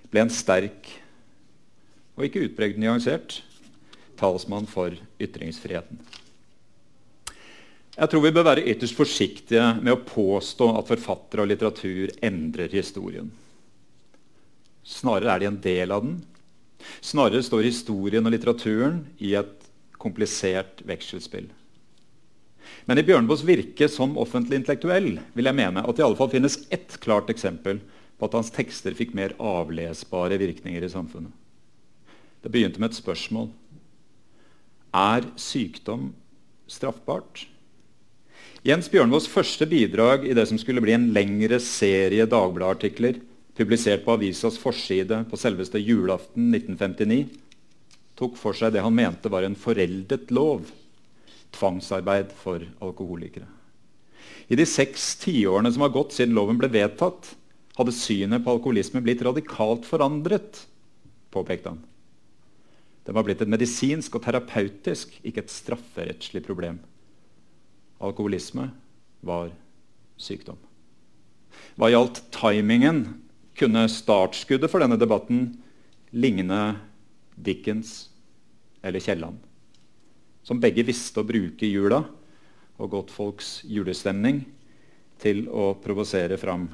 ble 0.09 0.23
en 0.23 0.31
sterk 0.31 0.89
og 2.15 2.23
ikke 2.25 2.47
utpreget 2.47 2.79
nyansert 2.79 3.41
talsmann 4.19 4.67
for 4.69 4.95
ytringsfriheten. 5.21 5.99
Jeg 7.95 8.11
tror 8.11 8.23
vi 8.25 8.33
bør 8.35 8.49
være 8.49 8.65
ytterst 8.67 8.97
forsiktige 8.97 9.65
med 9.79 9.93
å 9.93 10.03
påstå 10.03 10.67
at 10.75 10.89
forfattere 10.89 11.45
og 11.45 11.51
litteratur 11.51 12.11
endrer 12.25 12.73
historien. 12.75 13.29
Snarere 14.85 15.31
er 15.31 15.41
de 15.41 15.47
en 15.49 15.61
del 15.63 15.93
av 15.95 16.03
den, 16.03 16.17
Snarere 17.01 17.43
står 17.43 17.65
historien 17.65 18.25
og 18.25 18.33
litteraturen 18.33 19.03
i 19.17 19.35
et 19.37 19.69
komplisert 20.01 20.83
vekselspill. 20.85 21.47
Men 22.85 22.99
i 23.01 23.05
Bjørneboes 23.05 23.45
virke 23.45 23.87
som 23.89 24.17
offentlig 24.21 24.59
intellektuell 24.61 25.15
vil 25.33 25.49
jeg 25.49 25.57
mene 25.57 25.81
at 25.81 25.97
det 25.97 26.03
i 26.03 26.05
alle 26.05 26.19
fall 26.19 26.31
finnes 26.33 26.59
ett 26.73 26.97
klart 27.01 27.29
eksempel 27.33 27.81
på 28.17 28.27
at 28.27 28.37
hans 28.37 28.51
tekster 28.53 28.95
fikk 28.97 29.15
mer 29.17 29.35
avlesbare 29.41 30.37
virkninger 30.41 30.85
i 30.85 30.91
samfunnet. 30.91 31.33
Det 32.41 32.51
begynte 32.53 32.81
med 32.81 32.91
et 32.91 32.99
spørsmål. 32.99 33.49
Er 34.95 35.25
sykdom 35.35 36.13
straffbart? 36.71 37.41
Jens 38.65 38.87
Bjørnvås 38.89 39.27
første 39.27 39.67
bidrag 39.67 40.23
i 40.23 40.33
det 40.37 40.45
som 40.47 40.57
skulle 40.57 40.81
bli 40.81 40.93
en 40.95 41.09
lengre 41.13 41.59
serie 41.59 42.23
dagbladartikler 42.29 43.19
publisert 43.57 44.05
på 44.05 44.15
avisas 44.15 44.55
forside 44.59 45.19
på 45.29 45.39
selveste 45.39 45.81
julaften 45.83 46.47
1959, 46.55 47.27
tok 48.15 48.39
for 48.39 48.55
seg 48.55 48.71
det 48.73 48.83
han 48.85 48.95
mente 48.95 49.31
var 49.31 49.43
en 49.43 49.57
foreldet 49.59 50.31
lov 50.33 50.63
tvangsarbeid 51.55 52.31
for 52.35 52.63
alkoholikere. 52.83 53.47
I 54.47 54.55
de 54.55 54.65
seks 54.67 55.15
tiårene 55.21 55.71
som 55.73 55.83
har 55.85 55.93
gått 55.95 56.15
siden 56.15 56.35
loven 56.37 56.59
ble 56.61 56.71
vedtatt, 56.71 57.33
hadde 57.75 57.95
synet 57.95 58.45
på 58.45 58.55
alkoholisme 58.55 59.03
blitt 59.03 59.23
radikalt 59.27 59.87
forandret, 59.87 60.63
påpekte 61.35 61.73
han. 61.73 61.83
Det 63.05 63.13
var 63.13 63.25
blitt 63.25 63.43
et 63.43 63.51
medisinsk 63.51 64.17
og 64.17 64.23
terapeutisk, 64.25 65.13
ikke 65.21 65.43
et 65.43 65.53
strafferettslig 65.53 66.41
problem. 66.45 66.79
Alkoholisme 68.01 68.71
var 69.25 69.51
sykdom. 70.17 70.57
Hva 71.77 71.91
gjaldt 71.91 72.23
timingen 72.33 73.05
kunne 73.55 73.85
startskuddet 73.91 74.71
for 74.71 74.83
denne 74.83 74.97
debatten 74.99 75.53
ligne 76.15 76.75
Dickens 77.35 78.09
eller 78.85 79.03
Kielland, 79.03 79.37
som 80.45 80.59
begge 80.61 80.85
visste 80.87 81.21
å 81.21 81.27
bruke 81.27 81.67
jula 81.67 82.03
og 82.75 82.91
godtfolks 82.91 83.61
julestemning 83.69 84.43
til 85.21 85.45
å 85.47 85.73
provosere 85.79 86.37
fram 86.39 86.67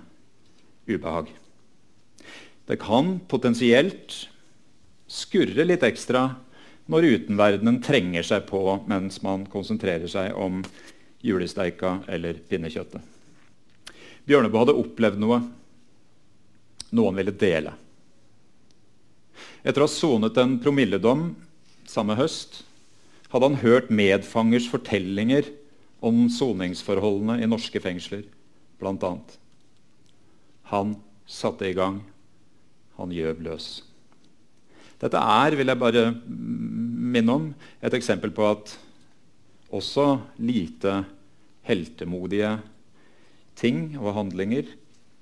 ubehag. 0.89 1.29
Det 2.67 2.77
kan 2.81 3.17
potensielt 3.29 4.15
skurre 5.11 5.65
litt 5.67 5.83
ekstra 5.83 6.29
når 6.91 7.07
utenverdenen 7.15 7.79
trenger 7.83 8.25
seg 8.25 8.47
på 8.49 8.61
mens 8.89 9.21
man 9.25 9.45
konsentrerer 9.51 10.09
seg 10.11 10.35
om 10.35 10.63
julesteika 11.21 11.99
eller 12.11 12.39
pinnekjøttet. 12.49 13.01
Bjørneboe 14.25 14.63
hadde 14.63 14.77
opplevd 14.77 15.21
noe 15.21 15.41
noen 16.91 17.17
ville 17.17 17.33
dele. 17.35 17.73
Etter 19.63 19.83
å 19.83 19.87
ha 19.87 19.91
sonet 19.91 20.37
en 20.41 20.57
promilledom 20.61 21.31
samme 21.87 22.17
høst 22.19 22.63
hadde 23.31 23.47
han 23.47 23.61
hørt 23.61 23.91
medfangers 23.93 24.67
fortellinger 24.71 25.47
om 26.03 26.25
soningsforholdene 26.33 27.37
i 27.43 27.47
norske 27.49 27.79
fengsler, 27.79 28.25
bl.a. 28.81 29.13
Han 30.73 30.97
satte 31.29 31.69
i 31.69 31.77
gang. 31.77 32.01
Han 32.97 33.13
gjøv 33.15 33.39
løs. 33.45 33.69
Dette 35.01 35.17
er, 35.17 35.57
vil 35.57 35.71
jeg 35.71 35.81
bare 35.81 36.03
minne 36.27 37.33
om, 37.33 37.47
et 37.81 37.95
eksempel 37.97 38.33
på 38.35 38.45
at 38.45 38.75
også 39.73 40.05
lite 40.43 41.01
heltemodige 41.65 42.57
ting 43.57 43.95
og 43.99 44.13
handlinger 44.17 44.69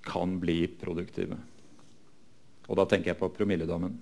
kan 0.05 0.35
bli 0.41 0.63
produktive. 0.79 1.37
Og 2.69 2.77
da 2.77 2.85
tenker 2.89 3.13
jeg 3.13 3.19
på 3.19 3.31
promilledommen. 3.33 3.95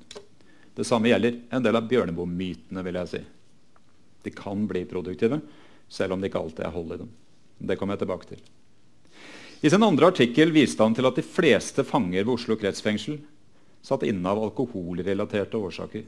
Det 0.78 0.86
samme 0.86 1.10
gjelder 1.10 1.40
en 1.54 1.64
del 1.64 1.78
av 1.80 1.88
Bjørneboe-mytene. 1.90 2.84
vil 2.84 3.00
jeg 3.02 3.12
si. 3.14 3.22
De 4.24 4.34
kan 4.34 4.68
bli 4.68 4.84
produktive, 4.86 5.42
selv 5.90 6.14
om 6.14 6.22
det 6.22 6.30
ikke 6.30 6.42
alltid 6.42 6.66
er 6.66 6.76
hold 6.76 6.94
i 6.94 7.02
dem. 7.02 7.10
Det 7.58 7.78
kommer 7.78 7.96
jeg 7.96 8.06
tilbake 8.06 8.30
til. 8.30 8.42
I 9.66 9.70
sin 9.70 9.84
andre 9.84 10.12
artikkel 10.12 10.52
viste 10.54 10.84
han 10.84 10.94
til 10.94 11.08
at 11.10 11.18
de 11.18 11.26
fleste 11.26 11.84
fanger 11.88 12.24
ved 12.24 12.34
Oslo 12.36 12.58
kretsfengsel 12.60 13.18
satt 13.88 14.04
inne 14.08 14.28
av 14.28 14.42
alkoholrelaterte 14.44 15.60
årsaker. 15.60 16.04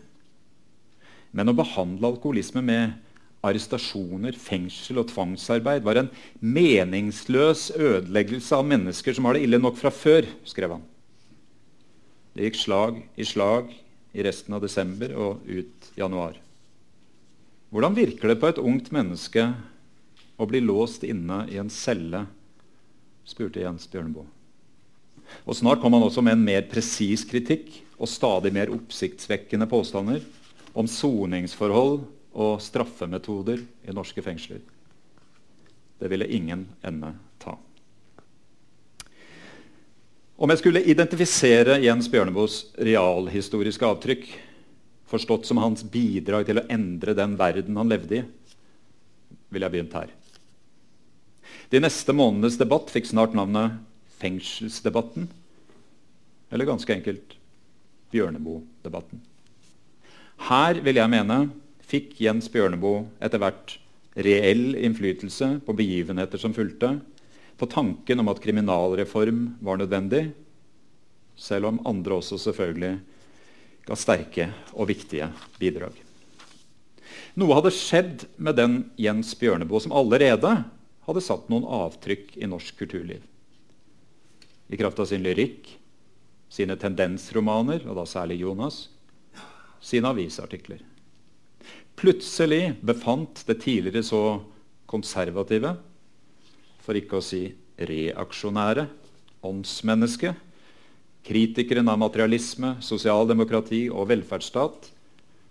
Men 1.31 1.51
å 1.51 1.55
behandle 1.55 2.09
alkoholisme 2.09 2.63
med 2.65 2.98
arrestasjoner, 3.45 4.36
fengsel 4.36 5.00
og 5.00 5.12
tvangsarbeid 5.13 5.86
var 5.86 6.01
en 6.01 6.09
meningsløs 6.43 7.69
ødeleggelse 7.77 8.57
av 8.57 8.67
mennesker 8.67 9.15
som 9.15 9.29
har 9.29 9.38
det 9.38 9.45
ille 9.48 9.62
nok 9.62 9.77
fra 9.79 9.93
før, 9.95 10.27
skrev 10.43 10.75
han. 10.75 10.83
Det 12.36 12.50
gikk 12.50 12.59
slag 12.59 13.00
i 13.15 13.27
slag 13.27 13.71
i 14.15 14.25
resten 14.25 14.57
av 14.57 14.63
desember 14.63 15.13
og 15.15 15.45
ut 15.48 15.91
januar. 15.98 16.36
Hvordan 17.69 17.95
virker 17.95 18.31
det 18.31 18.39
på 18.41 18.50
et 18.50 18.62
ungt 18.62 18.89
menneske 18.91 19.45
å 20.39 20.48
bli 20.50 20.62
låst 20.63 21.05
inne 21.05 21.43
i 21.51 21.59
en 21.62 21.71
celle? 21.71 22.25
spurte 23.29 23.62
Jens 23.62 23.86
Bjørneboe. 23.91 24.25
Og 25.45 25.57
Snart 25.57 25.81
kom 25.81 25.95
han 25.95 26.05
også 26.05 26.24
med 26.25 26.38
en 26.38 26.45
mer 26.45 26.65
presis 26.71 27.25
kritikk 27.27 27.71
og 28.00 28.09
stadig 28.09 28.51
mer 28.55 28.71
oppsiktsvekkende 28.74 29.67
påstander 29.69 30.24
om 30.77 30.88
soningsforhold 30.88 32.03
og 32.39 32.62
straffemetoder 32.63 33.63
i 33.88 33.95
norske 33.95 34.24
fengsler. 34.24 34.62
Det 36.00 36.07
ville 36.12 36.29
ingen 36.31 36.67
ende 36.86 37.12
ta. 37.41 37.57
Om 40.39 40.53
jeg 40.53 40.62
skulle 40.62 40.86
identifisere 40.88 41.81
Jens 41.83 42.07
Bjørneboes 42.07 42.62
realhistoriske 42.79 43.83
avtrykk, 43.83 44.29
forstått 45.09 45.50
som 45.50 45.59
hans 45.59 45.83
bidrag 45.83 46.45
til 46.48 46.62
å 46.62 46.67
endre 46.71 47.15
den 47.17 47.33
verden 47.39 47.79
han 47.81 47.91
levde 47.91 48.21
i, 48.21 48.24
ville 49.50 49.67
jeg 49.67 49.74
begynt 49.74 49.98
her. 49.98 50.13
De 51.74 51.81
neste 51.81 52.13
månedenes 52.15 52.57
debatt 52.62 52.93
fikk 52.93 53.09
snart 53.09 53.36
navnet 53.38 53.81
fengselsdebatten. 54.19 55.27
Eller 56.49 56.69
ganske 56.69 56.93
enkelt 56.93 57.35
Bjørneboe-debatten. 58.13 59.21
Her 60.49 60.79
vil 60.81 60.97
jeg 60.97 61.11
mene 61.11 61.39
fikk 61.89 62.15
Jens 62.21 62.49
Bjørneboe 62.51 63.05
etter 63.23 63.41
hvert 63.41 63.75
reell 64.19 64.73
innflytelse 64.77 65.59
på 65.65 65.75
begivenheter 65.77 66.41
som 66.41 66.55
fulgte, 66.55 66.97
på 67.59 67.67
tanken 67.69 68.21
om 68.23 68.29
at 68.31 68.39
kriminalreform 68.41 69.41
var 69.65 69.81
nødvendig, 69.81 70.29
selv 71.35 71.69
om 71.69 71.81
andre 71.88 72.19
også 72.19 72.39
selvfølgelig 72.39 72.93
ga 73.88 73.97
sterke 73.97 74.49
og 74.73 74.89
viktige 74.91 75.29
bidrag. 75.59 75.93
Noe 77.39 77.55
hadde 77.57 77.73
skjedd 77.75 78.25
med 78.41 78.57
den 78.59 78.77
Jens 78.99 79.33
Bjørneboe 79.39 79.81
som 79.83 79.95
allerede 79.95 80.53
hadde 81.07 81.23
satt 81.25 81.49
noen 81.51 81.67
avtrykk 81.67 82.35
i 82.38 82.49
norsk 82.49 82.79
kulturliv. 82.79 83.21
I 84.69 84.77
kraft 84.77 84.99
av 85.01 85.09
sin 85.09 85.23
lyrikk, 85.25 85.67
sine 86.49 86.77
tendensromaner, 86.77 87.85
og 87.89 87.97
da 87.97 88.05
særlig 88.09 88.39
Jonas, 88.43 88.88
sine 89.81 90.11
avisartikler. 90.13 90.81
Plutselig 91.99 92.75
befant 92.85 93.43
det 93.47 93.59
tidligere 93.63 94.05
så 94.05 94.21
konservative, 94.89 95.73
for 96.85 96.97
ikke 96.97 97.19
å 97.19 97.25
si 97.25 97.43
reaksjonære, 97.89 98.85
åndsmennesket, 99.45 100.38
kritikeren 101.25 101.89
av 101.91 101.99
materialisme, 102.01 102.77
sosialdemokrati 102.83 103.88
og 103.91 104.07
velferdsstat, 104.11 104.89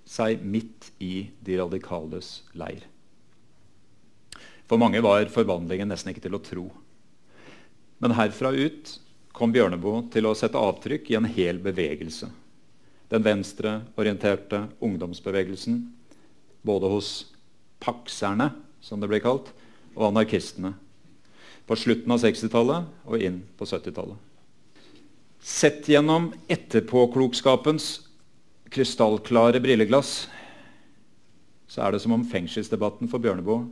seg 0.08 0.40
midt 0.40 0.88
i 1.04 1.28
de 1.44 1.58
radikales 1.60 2.38
leir. 2.56 2.86
For 4.68 4.80
mange 4.80 5.00
var 5.04 5.28
forvandlingen 5.32 5.88
nesten 5.88 6.12
ikke 6.12 6.24
til 6.24 6.36
å 6.36 6.42
tro. 6.44 6.64
Men 8.00 8.16
herfra 8.16 8.52
ut 8.56 8.94
kom 9.38 9.54
Bjørneboe 9.54 10.04
til 10.12 10.26
å 10.26 10.34
sette 10.36 10.58
avtrykk 10.58 11.12
i 11.12 11.16
en 11.18 11.28
hel 11.30 11.60
bevegelse. 11.62 12.28
Den 13.08 13.24
venstreorienterte 13.24 14.66
ungdomsbevegelsen, 14.84 15.80
både 16.66 16.90
hos 16.92 17.12
pakserne, 17.80 18.50
som 18.82 19.00
det 19.00 19.08
ble 19.10 19.22
kalt, 19.22 19.52
og 19.94 20.10
anarkistene. 20.10 20.74
På 21.68 21.76
slutten 21.78 22.12
av 22.14 22.20
60-tallet 22.22 23.08
og 23.08 23.22
inn 23.22 23.42
på 23.58 23.68
70-tallet. 23.68 24.18
Sett 25.38 25.86
gjennom 25.88 26.32
etterpåklokskapens 26.50 27.86
krystallklare 28.74 29.62
brilleglass 29.62 30.26
så 31.68 31.84
er 31.84 31.94
det 31.94 32.00
som 32.02 32.16
om 32.16 32.24
fengselsdebatten 32.26 33.10
for 33.12 33.22
Bjørneboe 33.22 33.68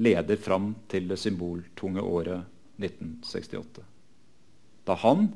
leder 0.00 0.38
fram 0.40 0.72
til 0.90 1.08
det 1.10 1.18
symboltunge 1.20 2.02
året 2.02 2.46
1968. 2.78 3.82
Da 4.88 4.96
han, 5.02 5.28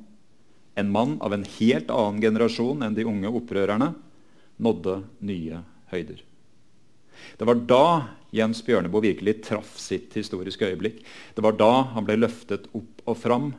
en 0.74 0.90
mann 0.90 1.18
av 1.22 1.34
en 1.34 1.44
helt 1.58 1.90
annen 1.92 2.22
generasjon 2.22 2.82
enn 2.82 2.96
de 2.96 3.06
unge 3.06 3.30
opprørerne, 3.30 3.92
nådde 4.56 5.00
nye 5.26 5.60
høyder. 5.92 6.22
Det 7.38 7.46
var 7.46 7.60
da 7.68 7.84
Jens 8.34 8.62
Bjørneboe 8.66 9.04
virkelig 9.04 9.36
traff 9.46 9.76
sitt 9.78 10.14
historiske 10.18 10.66
øyeblikk. 10.66 11.02
Det 11.34 11.44
var 11.44 11.54
da 11.58 11.70
han 11.94 12.06
ble 12.06 12.18
løftet 12.18 12.66
opp 12.74 13.04
og 13.06 13.18
fram. 13.18 13.52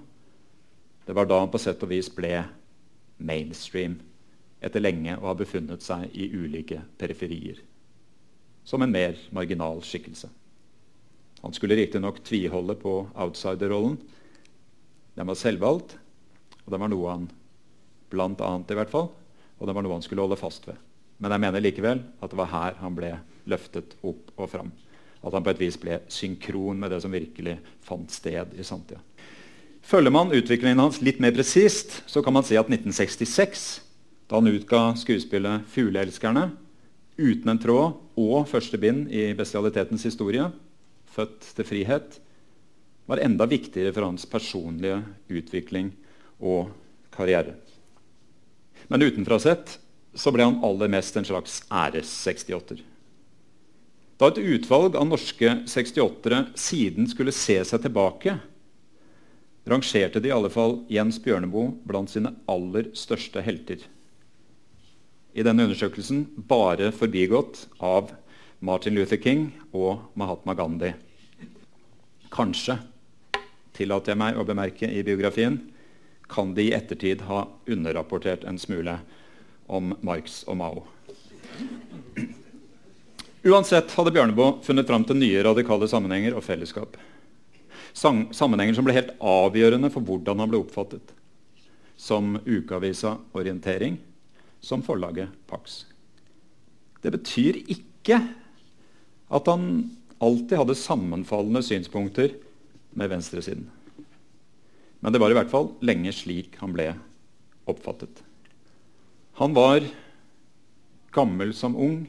Det 1.07 1.15
var 1.15 1.29
da 1.29 1.39
han 1.43 1.51
på 1.53 1.61
sett 1.61 1.83
og 1.85 1.91
vis 1.93 2.09
ble 2.11 2.43
mainstream 3.17 3.99
etter 4.65 4.83
lenge 4.83 5.15
å 5.19 5.29
ha 5.29 5.35
befunnet 5.37 5.83
seg 5.85 6.09
i 6.17 6.27
ulike 6.33 6.81
periferier. 6.99 7.61
Som 8.65 8.81
en 8.81 8.91
mer 8.91 9.19
marginal 9.35 9.83
skikkelse. 9.85 10.31
Han 11.45 11.53
skulle 11.53 11.77
riktignok 11.77 12.23
tviholde 12.25 12.73
på 12.79 13.03
outsider-rollen. 13.13 13.99
Den 15.15 15.29
var 15.29 15.39
selvvalgt, 15.39 15.95
og 16.65 16.74
den 16.74 16.81
var 16.81 16.91
noe 16.91 17.12
han 17.12 17.29
blant 18.12 18.41
annet 18.43 18.72
i 18.72 18.77
hvert 18.77 18.91
fall, 18.91 19.10
og 19.55 19.68
den 19.68 19.77
var 19.77 19.85
noe 19.85 19.96
han 19.96 20.03
skulle 20.03 20.25
holde 20.25 20.39
fast 20.39 20.68
ved. 20.68 20.79
Men 21.24 21.31
jeg 21.31 21.44
mener 21.46 21.63
likevel 21.63 22.01
at 22.20 22.31
det 22.31 22.39
var 22.39 22.51
her 22.51 22.79
han 22.81 22.98
ble 22.98 23.13
løftet 23.48 23.96
opp 24.03 24.33
og 24.35 24.50
fram. 24.51 24.74
At 25.25 25.33
han 25.33 25.46
på 25.46 25.53
et 25.53 25.61
vis 25.63 25.77
ble 25.79 26.01
synkron 26.11 26.79
med 26.81 26.92
det 26.92 27.00
som 27.03 27.13
virkelig 27.13 27.57
fant 27.85 28.11
sted 28.11 28.51
i 28.59 28.66
samtida. 28.68 29.00
Følger 29.85 30.11
man 30.11 30.33
utviklingen 30.33 30.81
hans 30.81 31.00
litt 31.05 31.22
mer 31.22 31.33
presist, 31.35 32.01
så 32.09 32.24
kan 32.25 32.33
man 32.33 32.46
si 32.46 32.57
at 32.57 32.70
1966 32.72 33.66
da 34.25 34.39
han 34.39 34.50
utga 34.50 34.96
skuespillet 34.98 35.68
'Fugleelskerne' 35.70 36.50
uten 37.18 37.50
en 37.50 37.61
tråd 37.61 37.94
og 38.18 38.48
første 38.50 38.77
bind 38.81 39.11
i 39.13 39.33
bestialitetens 39.37 40.03
historie, 40.03 40.50
'Født 41.05 41.53
til 41.55 41.66
frihet', 41.66 42.20
var 43.05 43.22
enda 43.22 43.48
viktigere 43.50 43.94
for 43.94 44.07
hans 44.07 44.25
personlige 44.29 45.01
utvikling 45.29 45.91
og 46.39 46.72
karriere. 47.15 47.55
Men 48.87 49.05
utenfra 49.05 49.39
sett 49.41 49.77
så 50.15 50.31
ble 50.31 50.48
han 50.48 50.61
aller 50.65 50.91
mest 50.91 51.18
en 51.18 51.27
slags 51.27 51.61
æres-68-er. 51.70 52.83
Da 54.15 54.29
et 54.31 54.39
utvalg 54.39 54.96
av 54.96 55.09
norske 55.09 55.57
68-ere 55.68 56.46
siden 56.55 57.09
skulle 57.11 57.35
se 57.35 57.57
seg 57.68 57.83
tilbake, 57.83 58.37
rangerte 59.68 60.22
de 60.22 60.31
i 60.31 60.35
alle 60.35 60.51
fall 60.53 60.79
Jens 60.94 61.20
Bjørneboe 61.20 61.74
blant 61.83 62.13
sine 62.13 62.31
aller 62.51 62.94
største 62.96 63.44
helter 63.44 63.83
i 65.35 65.44
denne 65.44 65.65
undersøkelsen 65.68 66.24
bare 66.48 66.94
forbigått 66.96 67.65
av 67.83 68.13
Martin 68.63 68.96
Luther 68.96 69.20
King 69.20 69.50
og 69.75 70.05
Mahatma 70.15 70.55
Gandhi. 70.55 70.94
Kanskje, 72.31 72.77
tillater 73.75 74.14
jeg 74.14 74.22
meg 74.22 74.38
å 74.40 74.46
bemerke 74.48 74.90
i 74.90 75.03
biografien, 75.05 75.59
kan 76.31 76.53
de 76.57 76.70
i 76.70 76.74
ettertid 76.74 77.25
ha 77.29 77.46
underrapportert 77.70 78.46
en 78.50 78.57
smule 78.61 78.98
om 79.68 79.94
Marx 80.05 80.44
og 80.50 80.57
Mao. 80.57 80.85
Uansett 83.46 83.92
hadde 83.94 84.14
Bjørneboe 84.16 84.64
funnet 84.66 84.88
fram 84.90 85.03
til 85.05 85.20
nye 85.20 85.44
radikale 85.46 85.85
sammenhenger 85.90 86.33
og 86.38 86.46
fellesskap. 86.48 86.98
Sammenhenger 87.94 88.74
som 88.75 88.88
ble 88.88 88.96
helt 88.98 89.14
avgjørende 89.22 89.92
for 89.94 90.01
hvordan 90.05 90.42
han 90.42 90.50
ble 90.50 90.64
oppfattet. 90.64 91.14
Som 91.96 92.40
ukeavisa 92.42 93.16
Orientering, 93.38 94.00
som 94.59 94.81
forlaget 94.83 95.29
Pax. 95.48 95.83
Det 97.05 97.14
betyr 97.14 97.61
ikke 97.70 98.18
at 99.29 99.48
han 99.51 99.70
alltid 100.24 100.57
hadde 100.57 100.77
sammenfallende 100.79 101.61
synspunkter 101.66 102.33
med 102.96 103.12
venstresiden. 103.12 103.68
Men 105.03 105.14
det 105.14 105.22
var 105.22 105.31
i 105.31 105.38
hvert 105.38 105.51
fall 105.51 105.70
lenge 105.86 106.14
slik 106.16 106.55
han 106.62 106.74
ble 106.74 106.90
oppfattet. 107.70 108.24
Han 109.40 109.53
var 109.55 109.84
gammel 111.16 111.51
som 111.55 111.75
ung, 111.75 112.05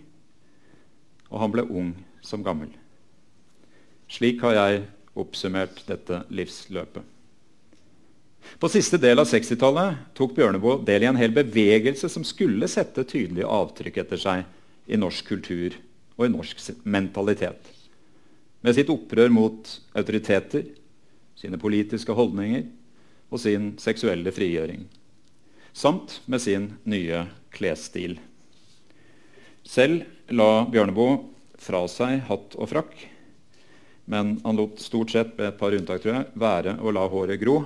og 1.29 1.42
han 1.42 1.53
ble 1.55 1.66
ung 1.66 1.92
som 2.25 2.44
gammel. 2.46 2.70
Slik 4.11 4.42
har 4.46 4.55
jeg 4.55 4.85
oppsummert 5.18 5.83
dette 5.88 6.22
livsløpet. 6.31 7.03
På 8.62 8.70
siste 8.70 8.99
del 9.03 9.18
av 9.18 9.27
60-tallet 9.27 10.12
tok 10.14 10.37
Bjørneboe 10.37 10.85
del 10.87 11.03
i 11.03 11.09
en 11.11 11.18
hel 11.18 11.33
bevegelse 11.35 12.09
som 12.12 12.25
skulle 12.25 12.68
sette 12.70 13.03
tydelige 13.09 13.49
avtrykk 13.51 13.99
etter 14.05 14.22
seg 14.22 14.44
i 14.87 14.99
norsk 15.01 15.27
kultur 15.35 15.75
og 16.16 16.29
i 16.29 16.33
norsk 16.33 16.62
mentalitet. 16.87 17.75
Med 18.66 18.74
sitt 18.74 18.88
opprør 18.90 19.31
mot 19.31 19.68
autoriteter, 19.94 20.64
sine 21.38 21.59
politiske 21.62 22.11
holdninger 22.18 22.64
og 23.31 23.38
sin 23.38 23.76
seksuelle 23.79 24.33
frigjøring. 24.35 24.88
Samt 25.70 26.16
med 26.26 26.42
sin 26.42 26.72
nye 26.83 27.20
klesstil. 27.55 28.16
Selv 29.62 30.02
la 30.35 30.66
Bjørneboe 30.66 31.20
fra 31.62 31.85
seg 31.87 32.24
hatt 32.26 32.59
og 32.59 32.72
frakk, 32.72 32.98
men 34.11 34.35
han 34.42 34.59
lot 34.59 34.83
stort 34.83 35.14
sett, 35.14 35.37
med 35.38 35.52
et 35.52 35.62
par 35.62 35.79
unntak, 35.79 36.02
tror 36.02 36.16
jeg, 36.16 36.29
være 36.35 36.74
å 36.83 36.90
la 36.90 37.07
håret 37.07 37.38
gro 37.46 37.61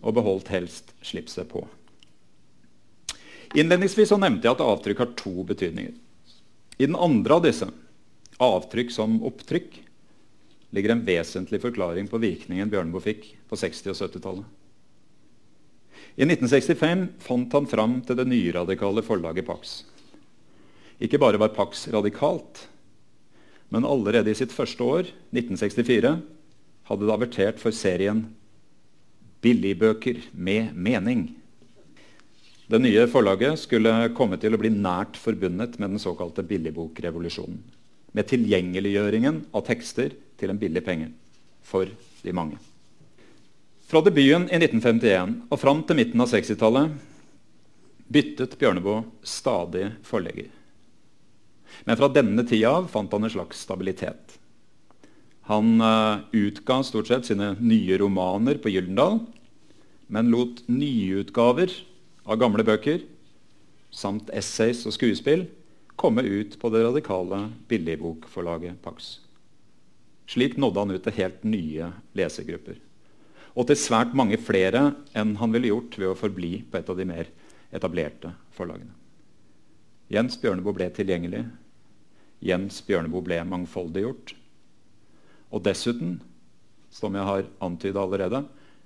og 0.00 0.16
beholdt 0.16 0.48
helst 0.56 0.96
slipset 1.04 1.52
på. 1.52 1.66
Innledningsvis 3.52 4.08
så 4.08 4.16
nevnte 4.16 4.48
jeg 4.48 4.56
at 4.56 4.68
avtrykk 4.72 5.04
har 5.04 5.16
to 5.20 5.44
betydninger. 5.52 5.92
I 6.80 6.88
den 6.88 6.96
andre 6.96 7.42
av 7.42 7.44
disse, 7.44 7.68
avtrykk 8.40 9.02
som 9.02 9.20
opptrykk, 9.28 9.83
ligger 10.74 10.94
en 10.94 11.04
vesentlig 11.06 11.60
forklaring 11.62 12.08
på 12.10 12.20
virkningen 12.22 12.70
Bjørneboe 12.70 13.02
fikk 13.04 13.26
på 13.48 13.58
60- 13.58 13.92
og 13.92 13.98
70-tallet. 14.00 14.46
I 16.14 16.26
1965 16.26 17.08
fant 17.22 17.54
han 17.56 17.66
fram 17.66 17.98
til 18.06 18.18
det 18.18 18.26
nyradikale 18.30 19.02
forlaget 19.02 19.46
Pax. 19.46 19.82
Ikke 21.02 21.18
bare 21.18 21.40
var 21.42 21.54
Pax 21.54 21.88
radikalt, 21.90 22.68
men 23.74 23.86
allerede 23.86 24.30
i 24.30 24.38
sitt 24.38 24.54
første 24.54 24.82
år, 24.86 25.10
1964, 25.34 26.12
hadde 26.86 27.06
det 27.06 27.14
avertert 27.14 27.62
for 27.62 27.74
serien 27.74 28.26
billigbøker 29.44 30.20
med 30.32 30.74
mening. 30.74 31.26
Det 32.70 32.80
nye 32.80 33.08
forlaget 33.10 33.58
skulle 33.60 33.92
komme 34.16 34.38
til 34.40 34.54
å 34.56 34.60
bli 34.60 34.70
nært 34.72 35.18
forbundet 35.20 35.76
med 35.80 35.96
den 35.96 36.00
såkalte 36.00 36.44
billigbokrevolusjonen. 36.48 37.58
Med 38.14 38.28
tilgjengeliggjøringen 38.30 39.42
av 39.52 39.66
tekster 39.66 40.14
til 40.40 40.52
en 40.52 40.60
billig 40.60 40.82
penge 40.84 41.10
for 41.64 41.88
de 42.24 42.34
mange. 42.36 42.58
Fra 43.84 44.00
debuten 44.04 44.48
i 44.48 44.58
1951 44.58 45.34
og 45.52 45.60
fram 45.60 45.82
til 45.86 45.98
midten 46.00 46.22
av 46.24 46.30
60-tallet 46.32 46.94
byttet 48.14 48.56
Bjørneboe 48.60 49.04
stadig 49.26 49.90
forlegger. 50.06 50.48
Men 51.84 51.98
fra 51.98 52.08
denne 52.12 52.44
tida 52.48 52.72
av 52.78 52.88
fant 52.92 53.12
han 53.12 53.26
en 53.26 53.32
slags 53.32 53.64
stabilitet. 53.66 54.38
Han 55.50 55.76
uh, 55.82 56.24
utga 56.32 56.78
stort 56.86 57.10
sett 57.10 57.28
sine 57.28 57.52
nye 57.60 57.98
romaner 58.00 58.60
på 58.62 58.72
Gyldendal, 58.72 59.18
men 60.08 60.30
lot 60.32 60.62
nyutgaver 60.70 61.72
av 62.24 62.40
gamle 62.40 62.64
bøker 62.64 63.02
samt 63.94 64.30
essays 64.34 64.84
og 64.88 64.96
skuespill 64.96 65.44
komme 66.00 66.24
ut 66.24 66.56
på 66.58 66.70
det 66.72 66.82
radikale 66.86 67.44
billigbokforlaget 67.68 68.80
Pax. 68.82 69.18
Slik 70.30 70.56
nådde 70.56 70.80
han 70.80 70.94
ut 70.94 71.04
til 71.04 71.16
helt 71.18 71.44
nye 71.44 71.90
lesegrupper. 72.16 72.78
Og 73.54 73.68
til 73.68 73.78
svært 73.78 74.14
mange 74.16 74.38
flere 74.40 74.94
enn 75.14 75.36
han 75.38 75.52
ville 75.54 75.70
gjort 75.70 75.98
ved 76.00 76.10
å 76.10 76.18
forbli 76.18 76.56
på 76.70 76.80
et 76.80 76.90
av 76.90 76.98
de 76.98 77.06
mer 77.06 77.30
etablerte 77.74 78.32
forlagene. 78.56 78.94
Jens 80.12 80.36
Bjørneboe 80.40 80.76
ble 80.76 80.88
tilgjengelig. 80.94 81.44
Jens 82.44 82.80
Bjørneboe 82.86 83.24
ble 83.24 83.38
mangfoldiggjort. 83.48 84.34
Og 85.54 85.62
dessuten, 85.64 86.18
som 86.90 87.14
jeg 87.14 87.28
har 87.28 87.46
antyda 87.64 88.02
allerede, 88.02 88.42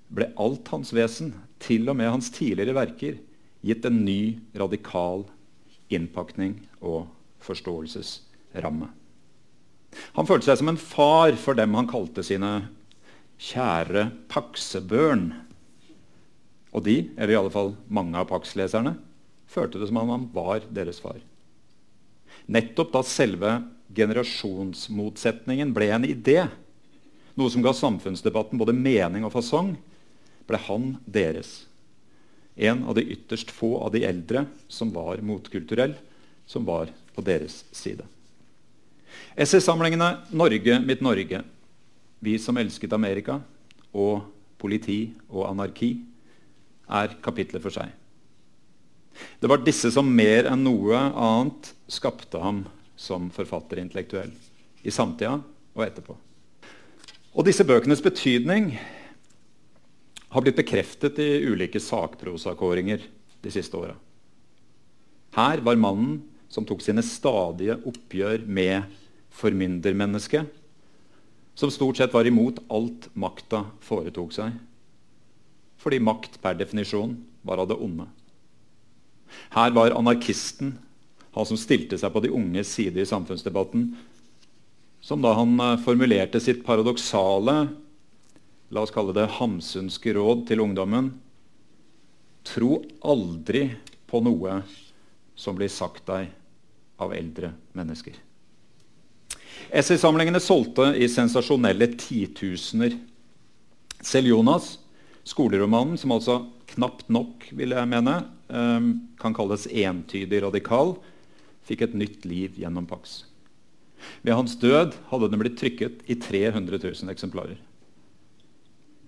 ble 0.09 0.31
alt 0.41 0.69
hans 0.73 0.93
vesen, 0.95 1.33
til 1.61 1.89
og 1.91 1.99
med 1.99 2.13
hans 2.13 2.31
tidligere 2.33 2.77
verker, 2.77 3.19
gitt 3.65 3.85
en 3.89 4.05
ny, 4.05 4.39
radikal 4.57 5.27
innpakning 5.93 6.61
og 6.81 7.09
forståelsesramme. 7.45 8.93
Han 10.17 10.29
følte 10.29 10.51
seg 10.51 10.61
som 10.61 10.73
en 10.73 10.81
far 10.81 11.37
for 11.41 11.59
dem 11.59 11.77
han 11.79 11.89
kalte 11.91 12.25
sine 12.27 12.53
kjære 13.39 14.09
paksebørn. 14.31 15.31
Og 16.75 16.85
de, 16.85 17.01
eller 17.17 17.33
i 17.33 17.39
alle 17.39 17.53
fall 17.55 17.75
mange 17.89 18.19
av 18.19 18.29
Pax-leserne, 18.31 18.97
følte 19.49 19.81
det 19.81 19.89
som 19.89 20.01
om 20.03 20.13
han 20.13 20.27
var 20.35 20.67
deres 20.75 21.01
far. 21.01 21.21
Nettopp 22.49 22.93
da 22.95 23.03
selve 23.07 23.55
generasjonsmotsetningen 23.97 25.73
ble 25.77 25.89
en 25.95 26.07
idé, 26.09 26.43
noe 27.39 27.53
som 27.53 27.65
ga 27.65 27.73
samfunnsdebatten 27.77 28.61
både 28.61 28.77
mening 28.77 29.25
og 29.25 29.33
fasong, 29.37 29.73
ble 30.49 30.61
han 30.67 30.93
deres. 31.07 31.63
En 32.59 32.83
av 32.91 32.99
de 32.99 33.07
ytterst 33.15 33.53
få 33.55 33.77
av 33.85 33.93
de 33.95 34.03
eldre 34.09 34.45
som 34.69 34.91
var 34.93 35.23
motkulturell, 35.25 35.95
som 36.49 36.67
var 36.67 36.91
på 37.15 37.25
deres 37.25 37.63
side. 37.77 38.05
Essaysamlingene 39.37 40.25
'Norge, 40.31 40.81
mitt 40.85 41.01
Norge', 41.01 41.45
'Vi 42.21 42.39
som 42.39 42.57
elsket 42.57 42.93
Amerika' 42.93 43.41
og 43.95 44.23
'Politi 44.59 45.15
og 45.31 45.49
anarki' 45.51 46.05
er 46.89 47.17
kapitler 47.23 47.61
for 47.61 47.71
seg. 47.71 47.93
Det 49.41 49.49
var 49.51 49.63
disse 49.63 49.91
som 49.91 50.07
mer 50.07 50.47
enn 50.51 50.65
noe 50.65 50.95
annet 50.95 51.73
skapte 51.91 52.39
ham 52.39 52.65
som 52.97 53.31
forfatterintellektuell 53.31 54.33
i 54.83 54.91
samtida 54.91 55.39
og 55.75 55.85
etterpå. 55.85 56.17
Og 57.35 57.47
disse 57.47 57.67
bøkenes 57.67 58.03
betydning 58.03 58.73
har 60.29 60.45
blitt 60.45 60.59
bekreftet 60.59 61.19
i 61.23 61.45
ulike 61.47 61.81
sakprosakåringer 61.81 63.05
de 63.43 63.53
siste 63.53 63.79
åra. 63.79 63.95
Her 65.37 65.63
var 65.65 65.79
mannen 65.81 66.19
som 66.49 66.67
tok 66.69 66.83
sine 66.85 67.05
stadige 67.05 67.77
oppgjør 67.89 68.47
med 68.49 68.89
formyndermennesket, 69.39 70.49
som 71.59 71.73
stort 71.75 71.99
sett 71.99 72.15
var 72.15 72.29
imot 72.29 72.61
alt 72.71 73.09
makta 73.19 73.65
foretok 73.85 74.35
seg, 74.37 74.55
fordi 75.79 75.99
makt 76.03 76.39
per 76.43 76.59
definisjon 76.59 77.17
var 77.47 77.63
av 77.63 77.71
det 77.71 77.79
onde. 77.83 78.07
Her 79.55 79.75
var 79.77 79.97
anarkisten, 79.97 80.77
han 81.35 81.47
som 81.47 81.59
stilte 81.61 81.99
seg 82.01 82.13
på 82.15 82.23
de 82.25 82.33
unges 82.35 82.71
side 82.73 83.03
i 83.03 83.09
samfunnsdebatten, 83.09 83.91
som 85.05 85.23
da 85.23 85.35
han 85.39 85.55
eh, 85.63 85.77
formulerte 85.85 86.41
sitt 86.43 86.65
paradoksale 86.67 87.69
la 88.69 88.83
oss 88.83 88.93
kalle 88.93 89.15
det 89.17 89.29
hamsunske 89.39 90.13
råd 90.17 90.45
til 90.49 90.61
ungdommen 90.65 91.13
Tro 92.49 92.79
aldri 93.05 93.69
på 94.09 94.21
noe 94.25 94.61
som 95.39 95.55
blir 95.59 95.71
sagt 95.71 96.09
deg 96.11 96.33
av 96.99 97.15
eldre 97.15 97.53
mennesker. 97.79 98.17
Essaysamlingene 99.71 100.41
solgte 100.43 100.91
i 100.99 101.07
sensasjonelle 101.11 101.91
titusener. 101.99 102.97
Selv 104.03 104.31
Jonas, 104.33 104.79
skoleromanen, 105.29 105.99
som 105.99 106.15
altså 106.15 106.41
knapt 106.73 107.09
nok 107.13 107.49
vil 107.55 107.75
jeg 107.77 107.91
mene, 107.91 108.17
ehm, 108.49 108.91
kan 109.21 109.35
kalles 109.35 109.69
entydig 109.71 110.43
radikal, 110.43 110.97
fikk 111.69 111.83
et 111.87 111.95
nytt 111.95 112.25
liv 112.25 112.59
gjennom 112.59 112.87
Pax. 112.87 113.25
Ved 114.23 114.35
hans 114.35 114.57
død 114.57 114.95
hadde 115.11 115.31
den 115.31 115.43
blitt 115.43 115.59
trykket 115.59 116.03
i 116.09 116.15
300 116.15 116.79
000 116.79 117.13
eksemplarer. 117.13 117.59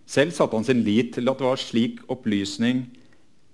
Selv 0.07 0.35
satte 0.35 0.59
han 0.59 0.67
sin 0.67 0.83
lit 0.83 1.15
til 1.15 1.31
at 1.31 1.39
det 1.39 1.47
var 1.47 1.61
slik 1.61 2.01
opplysning, 2.11 2.89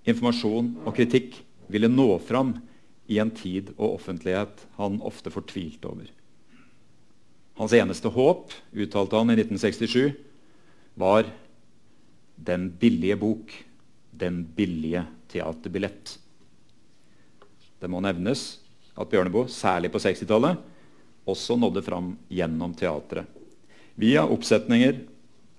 informasjon 0.09 0.73
og 0.87 0.95
kritikk 0.97 1.37
ville 1.73 1.91
nå 1.91 2.19
fram 2.19 2.57
i 3.07 3.19
en 3.23 3.31
tid 3.31 3.73
og 3.77 3.99
offentlighet 4.01 4.67
han 4.79 5.01
ofte 5.07 5.31
fortvilte 5.31 5.89
over. 5.89 6.11
Hans 7.57 7.73
eneste 7.73 8.11
håp, 8.13 8.53
uttalte 8.77 9.17
han 9.17 9.33
i 9.33 9.39
1967, 9.39 10.13
var 10.97 11.29
den 12.37 12.69
billige 12.81 13.17
bok, 13.17 13.53
den 14.11 14.43
billige 14.57 15.07
teaterbillett. 15.33 16.19
Det 17.81 17.89
må 17.93 18.01
nevnes 18.05 18.59
at 18.97 19.09
Bjørneboe, 19.13 19.49
særlig 19.53 19.91
på 19.93 20.01
60-tallet, 20.01 20.61
også 21.27 21.57
nådde 21.59 21.83
fram 21.85 22.13
gjennom 22.33 22.75
teatret. 22.77 23.27
Via 23.97 24.25
oppsetninger 24.29 25.01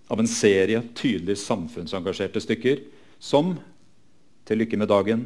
av 0.07 0.21
en 0.21 0.29
serie 0.29 0.83
tydelig 0.95 1.37
samfunnsengasjerte 1.41 2.41
stykker 2.43 2.85
som 3.19 3.57
Til 4.47 4.61
lykke 4.61 4.77
med 4.79 4.87
dagen, 4.87 5.25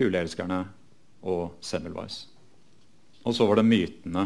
Fugleelskerne 0.00 0.62
og 1.28 1.58
Semmelweis. 1.60 2.24
Og 3.28 3.36
så 3.36 3.44
var 3.44 3.60
det 3.60 3.68
mytene. 3.68 4.24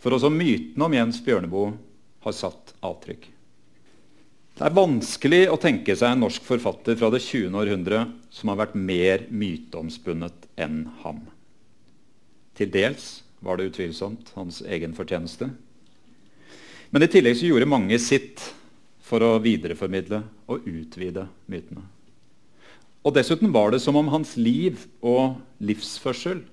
For 0.00 0.16
også 0.16 0.32
mytene 0.32 0.88
om 0.88 0.96
Jens 0.96 1.20
Bjørneboe 1.24 1.74
har 2.24 2.36
satt 2.36 2.72
avtrykk. 2.80 3.28
Det 4.52 4.64
er 4.68 4.76
vanskelig 4.76 5.42
å 5.48 5.58
tenke 5.60 5.94
seg 5.96 6.12
en 6.12 6.24
norsk 6.24 6.44
forfatter 6.44 6.96
fra 7.00 7.08
det 7.12 7.22
20. 7.24 7.52
århundre 7.56 8.02
som 8.32 8.52
har 8.52 8.60
vært 8.60 8.76
mer 8.76 9.24
myteomspunnet 9.28 10.48
enn 10.60 10.84
ham. 11.04 11.22
Til 12.56 12.72
dels 12.72 13.22
var 13.42 13.58
det 13.58 13.70
utvilsomt 13.70 14.34
hans 14.36 14.60
egen 14.64 14.92
fortjeneste. 14.96 15.48
Men 16.92 17.04
i 17.04 17.08
tillegg 17.10 17.38
så 17.40 17.48
gjorde 17.48 17.68
mange 17.72 17.96
sitt 18.00 18.44
for 19.02 19.24
å 19.24 19.38
videreformidle 19.42 20.20
og 20.52 20.68
utvide 20.68 21.26
mytene. 21.50 21.88
Og 23.02 23.14
dessuten 23.16 23.50
var 23.50 23.72
det 23.72 23.80
som 23.82 23.96
om 23.98 24.10
hans 24.12 24.36
liv 24.38 24.84
og 25.02 25.40
livsførsel 25.58 26.44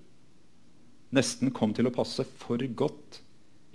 nesten 1.14 1.52
kom 1.54 1.74
til 1.78 1.90
å 1.90 1.94
passe 1.94 2.26
for 2.42 2.62
godt 2.78 3.20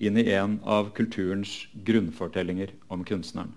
inn 0.02 0.18
i 0.18 0.26
en 0.34 0.58
av 0.66 0.90
kulturens 0.94 1.68
grunnfortellinger 1.86 2.72
om 2.90 3.04
kunstneren. 3.06 3.52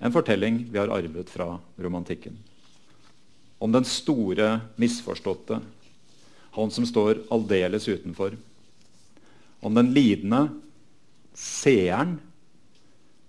En 0.00 0.14
fortelling 0.14 0.64
vi 0.72 0.80
har 0.80 0.90
arvet 0.90 1.30
fra 1.30 1.58
romantikken. 1.78 2.34
Om 3.60 3.74
den 3.74 3.86
store 3.86 4.56
misforståtte, 4.80 5.60
han 6.56 6.74
som 6.74 6.86
står 6.88 7.20
aldeles 7.30 7.86
utenfor. 7.86 8.34
Om 9.60 9.76
den 9.76 9.92
lidende 9.94 10.46
seeren, 11.36 12.16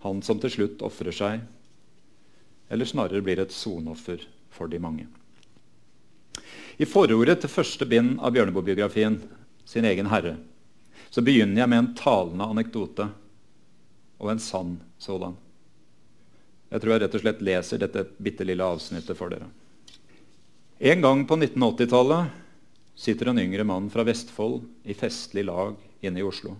han 0.01 0.23
som 0.25 0.39
til 0.41 0.55
slutt 0.55 0.85
ofrer 0.85 1.13
seg, 1.13 1.41
eller 2.71 2.87
snarere 2.87 3.21
blir 3.21 3.43
et 3.43 3.53
sonoffer 3.53 4.23
for 4.51 4.71
de 4.71 4.79
mange. 4.79 5.07
I 6.81 6.87
forordet 6.89 7.41
til 7.43 7.51
første 7.51 7.85
bind 7.85 8.19
av 8.19 8.33
Bjørneboe-biografien, 8.35 9.21
'Sin 9.65 9.85
egen 9.85 10.09
herre', 10.09 10.37
så 11.09 11.21
begynner 11.21 11.61
jeg 11.61 11.69
med 11.69 11.79
en 11.79 11.93
talende 11.95 12.43
anekdote, 12.43 13.09
og 14.19 14.31
en 14.31 14.39
sann 14.39 14.79
sådan. 14.99 15.35
Jeg 16.71 16.81
tror 16.81 16.93
jeg 16.93 17.01
rett 17.01 17.15
og 17.15 17.21
slett 17.21 17.41
leser 17.41 17.81
dette 17.81 18.05
bitte 18.17 18.45
lille 18.47 18.63
avsnittet 18.63 19.17
for 19.17 19.29
dere. 19.29 19.49
En 20.79 21.01
gang 21.01 21.25
på 21.27 21.35
1980-tallet 21.35 22.31
sitter 22.95 23.29
en 23.29 23.39
yngre 23.39 23.63
mann 23.63 23.89
fra 23.89 24.05
Vestfold 24.07 24.63
i 24.83 24.93
festlig 24.93 25.45
lag 25.45 25.75
inne 26.01 26.21
i 26.21 26.25
Oslo. 26.25 26.55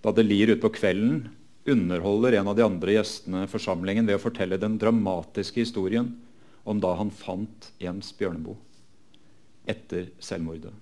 Da 0.00 0.12
det 0.16 0.24
lir 0.24 0.54
utpå 0.54 0.72
kvelden, 0.72 1.28
underholder 1.68 2.38
en 2.38 2.48
av 2.48 2.56
de 2.56 2.64
andre 2.64 2.96
gjestene 2.96 3.44
forsamlingen 3.50 4.08
ved 4.08 4.16
å 4.16 4.22
fortelle 4.22 4.58
den 4.58 4.78
dramatiske 4.80 5.60
historien 5.60 6.14
om 6.64 6.80
da 6.80 6.94
han 6.98 7.12
fant 7.14 7.70
Jens 7.80 8.12
Bjørneboe 8.18 8.58
etter 9.70 10.08
selvmordet. 10.22 10.72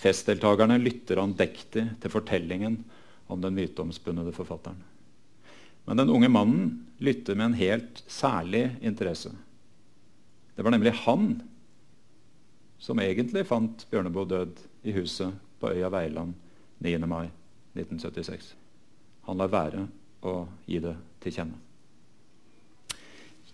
Festdeltakerne 0.00 0.78
lytter 0.80 1.20
andektig 1.20 1.84
til 2.00 2.12
fortellingen 2.12 2.78
om 3.30 3.42
den 3.42 3.56
myteomspunnede 3.56 4.32
forfatteren. 4.32 4.78
Men 5.84 6.00
den 6.00 6.12
unge 6.12 6.28
mannen 6.32 6.70
lytter 7.02 7.36
med 7.36 7.50
en 7.50 7.58
helt 7.60 8.02
særlig 8.06 8.70
interesse. 8.80 9.32
Det 10.54 10.64
var 10.64 10.74
nemlig 10.74 10.92
han 11.04 11.40
som 12.80 13.00
egentlig 13.00 13.46
fant 13.48 13.86
Bjørneboe 13.90 14.28
død 14.28 14.62
i 14.88 14.94
huset 14.96 15.36
på 15.60 15.72
øya 15.72 15.90
Veiland 15.92 16.34
9. 16.80 16.96
mai 17.04 17.26
1976. 17.76 18.54
Han 19.28 19.40
lar 19.40 19.52
være 19.52 19.86
å 20.24 20.46
gi 20.66 20.80
det 20.80 20.96
til 21.20 21.36
kjenne. 21.36 21.58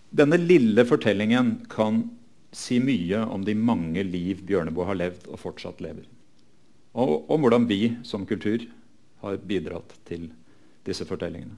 Denne 0.09 0.37
lille 0.39 0.85
fortellingen 0.87 1.65
kan 1.69 2.05
si 2.55 2.79
mye 2.79 3.19
om 3.27 3.43
de 3.43 3.55
mange 3.55 4.03
liv 4.07 4.41
Bjørneboe 4.47 4.87
har 4.87 4.99
levd 4.99 5.27
og 5.27 5.41
fortsatt 5.41 5.81
lever. 5.83 6.05
Og 6.97 7.29
om 7.31 7.43
hvordan 7.43 7.67
vi 7.69 7.97
som 8.07 8.25
kultur 8.25 8.63
har 9.21 9.39
bidratt 9.43 9.93
til 10.07 10.29
disse 10.87 11.05
fortellingene. 11.05 11.57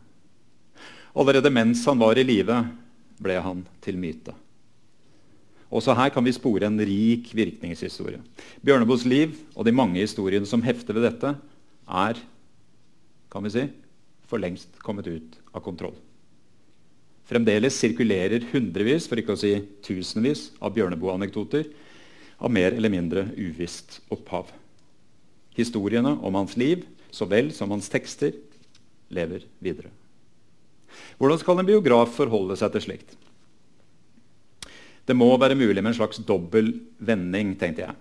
Allerede 1.13 1.51
mens 1.53 1.85
han 1.85 2.01
var 2.01 2.17
i 2.17 2.25
live, 2.25 2.57
ble 3.19 3.37
han 3.43 3.65
til 3.83 3.97
myte. 3.99 4.33
Også 5.69 5.93
her 5.93 6.09
kan 6.09 6.25
vi 6.25 6.33
spore 6.33 6.65
en 6.65 6.81
rik 6.81 7.29
virkningshistorie. 7.37 8.21
Bjørneboes 8.65 9.05
liv 9.05 9.35
og 9.53 9.67
de 9.67 9.75
mange 9.75 10.01
historiene 10.01 10.49
som 10.49 10.63
hefter 10.65 10.97
ved 10.97 11.05
dette, 11.05 11.35
er 11.85 12.21
kan 13.29 13.45
vi 13.45 13.53
si, 13.53 13.67
for 14.25 14.41
lengst 14.41 14.79
kommet 14.81 15.09
ut 15.09 15.37
av 15.53 15.61
kontroll. 15.65 15.97
Fremdeles 17.29 17.77
sirkulerer 17.77 18.47
hundrevis, 18.53 19.05
for 19.05 19.21
ikke 19.21 19.35
å 19.35 19.39
si 19.39 19.53
tusenvis, 19.85 20.49
av 20.57 20.73
Bjørneboe-anekdoter 20.73 21.69
av 22.39 22.51
mer 22.51 22.73
eller 22.73 22.91
mindre 22.91 23.27
uvisst 23.37 23.99
opphav. 24.09 24.49
Historiene 25.57 26.15
om 26.25 26.37
hans 26.39 26.55
liv 26.57 26.85
så 27.11 27.27
vel 27.29 27.51
som 27.53 27.71
hans 27.73 27.89
tekster 27.91 28.33
lever 29.13 29.45
videre. 29.61 29.91
Hvordan 31.19 31.41
skal 31.41 31.61
en 31.61 31.69
biograf 31.69 32.13
forholde 32.15 32.57
seg 32.57 32.73
til 32.73 32.85
slikt? 32.87 33.15
Det 35.05 35.17
må 35.17 35.29
være 35.41 35.57
mulig 35.57 35.81
med 35.81 35.91
en 35.91 35.99
slags 35.99 36.21
dobbel 36.25 36.71
vending, 37.01 37.55
tenkte 37.57 37.85
jeg. 37.87 37.97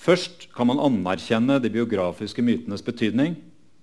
Først 0.00 0.46
kan 0.54 0.68
man 0.68 0.80
anerkjenne 0.80 1.58
de 1.60 1.70
biografiske 1.72 2.44
mytenes 2.44 2.84
betydning, 2.84 3.36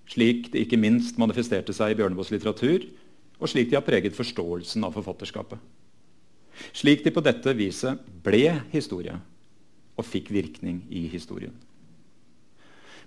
slik 0.10 0.50
det 0.54 0.66
ikke 0.66 0.80
minst 0.82 1.20
manifesterte 1.22 1.74
seg 1.76 1.94
i 1.94 2.00
Bjørneboes 2.00 2.32
litteratur, 2.34 2.86
og 3.40 3.48
slik 3.50 3.72
de 3.72 3.78
har 3.80 3.86
preget 3.88 4.18
forståelsen 4.18 4.84
av 4.84 4.96
forfatterskapet. 4.98 5.60
Slik 6.76 7.06
de 7.06 7.14
på 7.16 7.24
dette 7.24 7.54
viset 7.56 8.04
ble 8.24 8.52
historie 8.74 9.16
og 10.00 10.08
fikk 10.08 10.32
virkning 10.32 10.84
i 10.92 11.06
historien. 11.12 11.56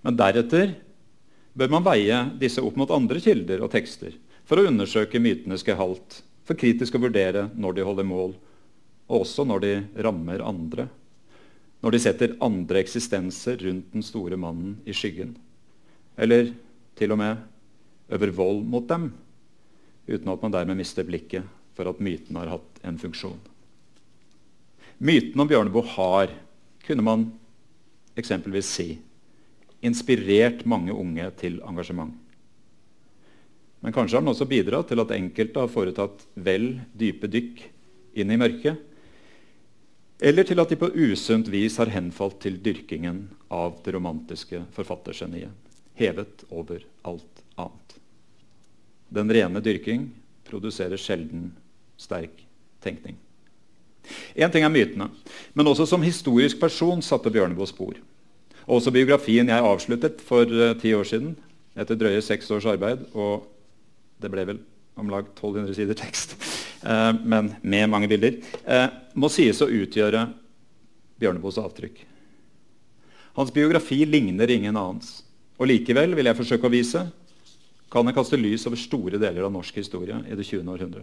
Men 0.02 0.16
deretter 0.18 0.74
bør 1.52 1.70
man 1.76 1.84
veie 1.86 2.18
disse 2.40 2.62
opp 2.64 2.78
mot 2.80 2.90
andre 2.92 3.20
kilder 3.22 3.62
og 3.62 3.72
tekster 3.74 4.16
for 4.48 4.58
å 4.58 4.66
undersøke 4.70 5.20
mytenes 5.22 5.64
gehalt, 5.66 6.22
for 6.42 6.58
kritisk 6.58 6.96
å 6.96 7.02
vurdere 7.04 7.46
når 7.54 7.76
de 7.76 7.86
holder 7.86 8.08
mål, 8.08 8.34
og 9.12 9.24
også 9.24 9.44
når 9.46 9.62
de 9.62 9.72
rammer 10.04 10.42
andre. 10.44 10.88
Når 11.82 11.94
de 11.94 12.00
setter 12.02 12.36
andre 12.42 12.80
eksistenser 12.82 13.60
rundt 13.62 13.92
den 13.94 14.04
store 14.06 14.38
mannen 14.40 14.78
i 14.88 14.94
skyggen. 14.96 15.36
Eller 16.16 16.52
til 16.98 17.14
og 17.14 17.20
med 17.20 17.42
øver 18.12 18.32
vold 18.36 18.64
mot 18.68 18.86
dem, 18.88 19.10
uten 20.06 20.32
at 20.32 20.42
man 20.42 20.54
dermed 20.54 20.78
mister 20.78 21.06
blikket 21.06 21.46
for 21.76 21.88
at 21.88 22.00
myten 22.02 22.36
har 22.36 22.50
hatt 22.52 22.82
en 22.86 22.98
funksjon. 23.00 23.38
Myten 25.02 25.40
om 25.40 25.48
Bjørneboe 25.50 25.86
har, 25.96 26.32
kunne 26.86 27.04
man 27.06 27.24
eksempelvis 28.18 28.68
si, 28.70 28.88
inspirert 29.82 30.66
mange 30.68 30.94
unge 30.94 31.26
til 31.40 31.58
engasjement. 31.66 32.14
Men 33.82 33.94
kanskje 33.94 34.18
har 34.18 34.22
den 34.22 34.30
også 34.30 34.46
bidratt 34.46 34.92
til 34.92 35.02
at 35.02 35.14
enkelte 35.16 35.64
har 35.64 35.72
foretatt 35.72 36.22
vel 36.38 36.76
dype 36.94 37.26
dykk 37.26 37.64
inn 38.22 38.30
i 38.30 38.38
mørket, 38.38 38.78
eller 40.22 40.46
til 40.46 40.62
at 40.62 40.70
de 40.70 40.78
på 40.78 40.92
usunt 40.94 41.48
vis 41.50 41.80
har 41.82 41.90
henfalt 41.90 42.38
til 42.44 42.60
dyrkingen 42.62 43.24
av 43.50 43.80
det 43.82 43.96
romantiske 43.96 44.62
forfattergeniet, 44.76 45.50
hevet 45.98 46.44
over 46.54 46.84
alt 47.02 47.42
annet. 47.56 47.81
Den 49.12 49.32
rene 49.32 49.60
dyrking 49.60 50.08
produserer 50.48 50.96
sjelden 51.00 51.50
sterk 52.00 52.44
tenkning. 52.82 53.18
Én 54.34 54.50
ting 54.50 54.64
er 54.64 54.72
mytene, 54.72 55.10
men 55.54 55.68
også 55.68 55.86
som 55.86 56.02
historisk 56.02 56.58
person 56.60 57.02
satte 57.04 57.30
Bjørneboe 57.30 57.68
spor. 57.70 57.98
Også 58.66 58.92
biografien 58.94 59.48
jeg 59.50 59.66
avsluttet 59.68 60.22
for 60.24 60.48
uh, 60.48 60.72
ti 60.80 60.94
år 60.96 61.06
siden, 61.08 61.34
etter 61.78 61.98
drøye 61.98 62.22
seks 62.24 62.50
års 62.54 62.66
arbeid, 62.68 63.04
og 63.14 63.46
det 64.22 64.30
ble 64.32 64.46
vel 64.48 64.60
om 64.98 65.10
lag 65.10 65.28
1200 65.28 65.76
sider 65.76 65.98
tekst, 65.98 66.36
uh, 66.84 67.12
men 67.32 67.52
med 67.62 67.90
mange 67.92 68.10
bilder, 68.10 68.40
uh, 68.66 68.88
må 69.14 69.30
sies 69.32 69.60
å 69.62 69.70
utgjøre 69.70 70.26
Bjørneboes 71.22 71.60
avtrykk. 71.62 72.00
Hans 73.38 73.52
biografi 73.54 74.02
ligner 74.04 74.50
ingen 74.50 74.76
annens. 74.76 75.20
Og 75.60 75.68
likevel 75.70 76.16
vil 76.16 76.26
jeg 76.28 76.36
forsøke 76.36 76.66
å 76.66 76.72
vise 76.72 77.04
kan 77.92 78.06
han 78.08 78.16
kaste 78.16 78.38
lys 78.40 78.64
over 78.66 78.80
store 78.80 79.18
deler 79.20 79.44
av 79.44 79.52
norsk 79.52 79.76
historie 79.76 80.16
i 80.24 80.36
det 80.36 80.46
20. 80.48 80.64
århundre. 80.72 81.02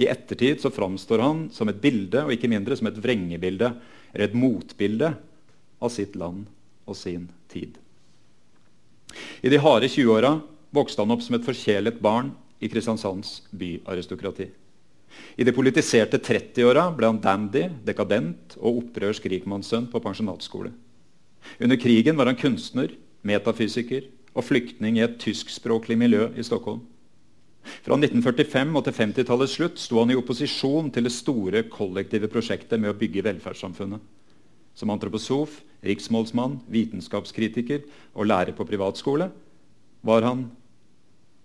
I 0.00 0.06
ettertid 0.08 0.62
så 0.62 0.70
framstår 0.72 1.20
han 1.20 1.42
som 1.52 1.68
et 1.68 1.82
bilde, 1.82 2.22
og 2.24 2.32
ikke 2.32 2.48
mindre 2.48 2.78
som 2.80 2.88
et 2.88 2.96
vrengebilde, 2.96 3.74
eller 4.14 4.30
et 4.30 4.36
motbilde 4.38 5.10
av 5.82 5.92
sitt 5.92 6.16
land 6.16 6.46
og 6.88 6.96
sin 6.96 7.26
tid. 7.52 7.76
I 9.44 9.52
de 9.52 9.60
harde 9.60 9.90
20-åra 9.92 10.38
vokste 10.72 11.04
han 11.04 11.12
opp 11.12 11.26
som 11.26 11.36
et 11.36 11.44
forkjælet 11.44 12.00
barn 12.00 12.32
i 12.64 12.72
Kristiansands 12.72 13.42
byaristokrati. 13.52 14.48
I 15.36 15.44
de 15.44 15.52
politiserte 15.52 16.22
30-åra 16.24 16.86
ble 16.96 17.10
han 17.10 17.20
dandy, 17.20 17.66
dekadent 17.84 18.56
og 18.62 18.80
opprørsk 18.80 19.28
rikmannssønn 19.28 19.90
på 19.92 20.00
pensjonatskole. 20.00 20.72
Under 21.60 21.76
krigen 21.76 22.16
var 22.16 22.32
han 22.32 22.40
kunstner, 22.40 22.96
metafysiker 23.28 24.08
og 24.32 24.46
flyktning 24.46 24.98
i 24.98 25.04
et 25.04 25.18
tyskspråklig 25.20 25.98
miljø 26.00 26.30
i 26.36 26.44
Stockholm. 26.46 26.80
Fra 27.62 27.94
1945 27.94 28.72
og 28.78 28.86
til 28.86 28.96
50-tallets 28.96 29.54
slutt 29.58 29.78
sto 29.78 30.00
han 30.00 30.10
i 30.10 30.18
opposisjon 30.18 30.90
til 30.94 31.06
det 31.06 31.14
store 31.14 31.62
kollektive 31.70 32.30
prosjektet 32.30 32.80
med 32.80 32.90
å 32.90 32.98
bygge 32.98 33.22
velferdssamfunnet. 33.28 34.00
Som 34.74 34.90
antroposof, 34.90 35.60
riksmålsmann, 35.84 36.58
vitenskapskritiker 36.72 37.84
og 38.16 38.26
lærer 38.30 38.56
på 38.56 38.66
privatskole 38.66 39.28
var 40.02 40.26
han 40.26 40.46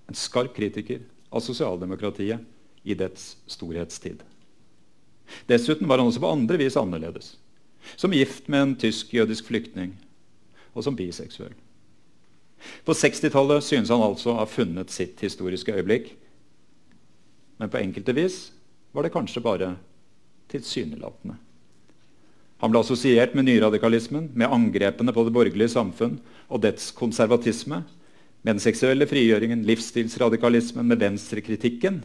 en 0.07 0.17
skarp 0.17 0.55
kritiker 0.55 1.03
av 1.29 1.43
sosialdemokratiet 1.43 2.87
i 2.87 2.95
dets 2.97 3.35
storhetstid. 3.51 4.23
Dessuten 5.49 5.89
var 5.89 5.99
han 5.99 6.07
også 6.07 6.23
på 6.23 6.31
andre 6.31 6.59
vis 6.61 6.79
annerledes. 6.79 7.35
Som 7.99 8.15
gift 8.15 8.47
med 8.47 8.63
en 8.63 8.75
tysk-jødisk 8.79 9.51
flyktning, 9.51 9.93
og 10.73 10.85
som 10.87 10.95
biseksuell. 10.95 11.55
På 12.85 12.95
60-tallet 12.95 13.63
synes 13.63 13.91
han 13.93 14.03
altså 14.03 14.33
å 14.33 14.39
ha 14.41 14.47
funnet 14.49 14.91
sitt 14.93 15.19
historiske 15.23 15.73
øyeblikk. 15.75 16.13
Men 17.57 17.71
på 17.73 17.81
enkelte 17.81 18.15
vis 18.17 18.39
var 18.95 19.05
det 19.05 19.13
kanskje 19.13 19.43
bare 19.43 19.73
tilsynelatende. 20.51 21.37
Han 22.57 22.73
ble 22.73 22.81
assosiert 22.81 23.35
med 23.37 23.45
nyradikalismen, 23.45 24.31
med 24.33 24.49
angrepene 24.49 25.13
på 25.13 25.25
det 25.27 25.33
borgerlige 25.35 25.75
samfunn 25.75 26.17
og 26.49 26.63
dets 26.63 26.89
konservatisme, 26.97 27.83
med 28.41 28.55
den 28.55 28.63
seksuelle 28.63 29.05
frigjøringen, 29.09 29.65
livsstilsradikalismen, 29.67 30.87
med 30.87 31.01
venstrekritikken 31.01 32.01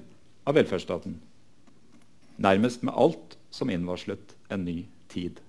av 0.48 0.58
velferdsstaten. 0.58 1.16
Nærmest 2.42 2.82
med 2.84 2.96
alt 2.98 3.38
som 3.52 3.70
innvarslet 3.72 4.34
en 4.52 4.64
ny 4.66 4.82
tid. 5.12 5.40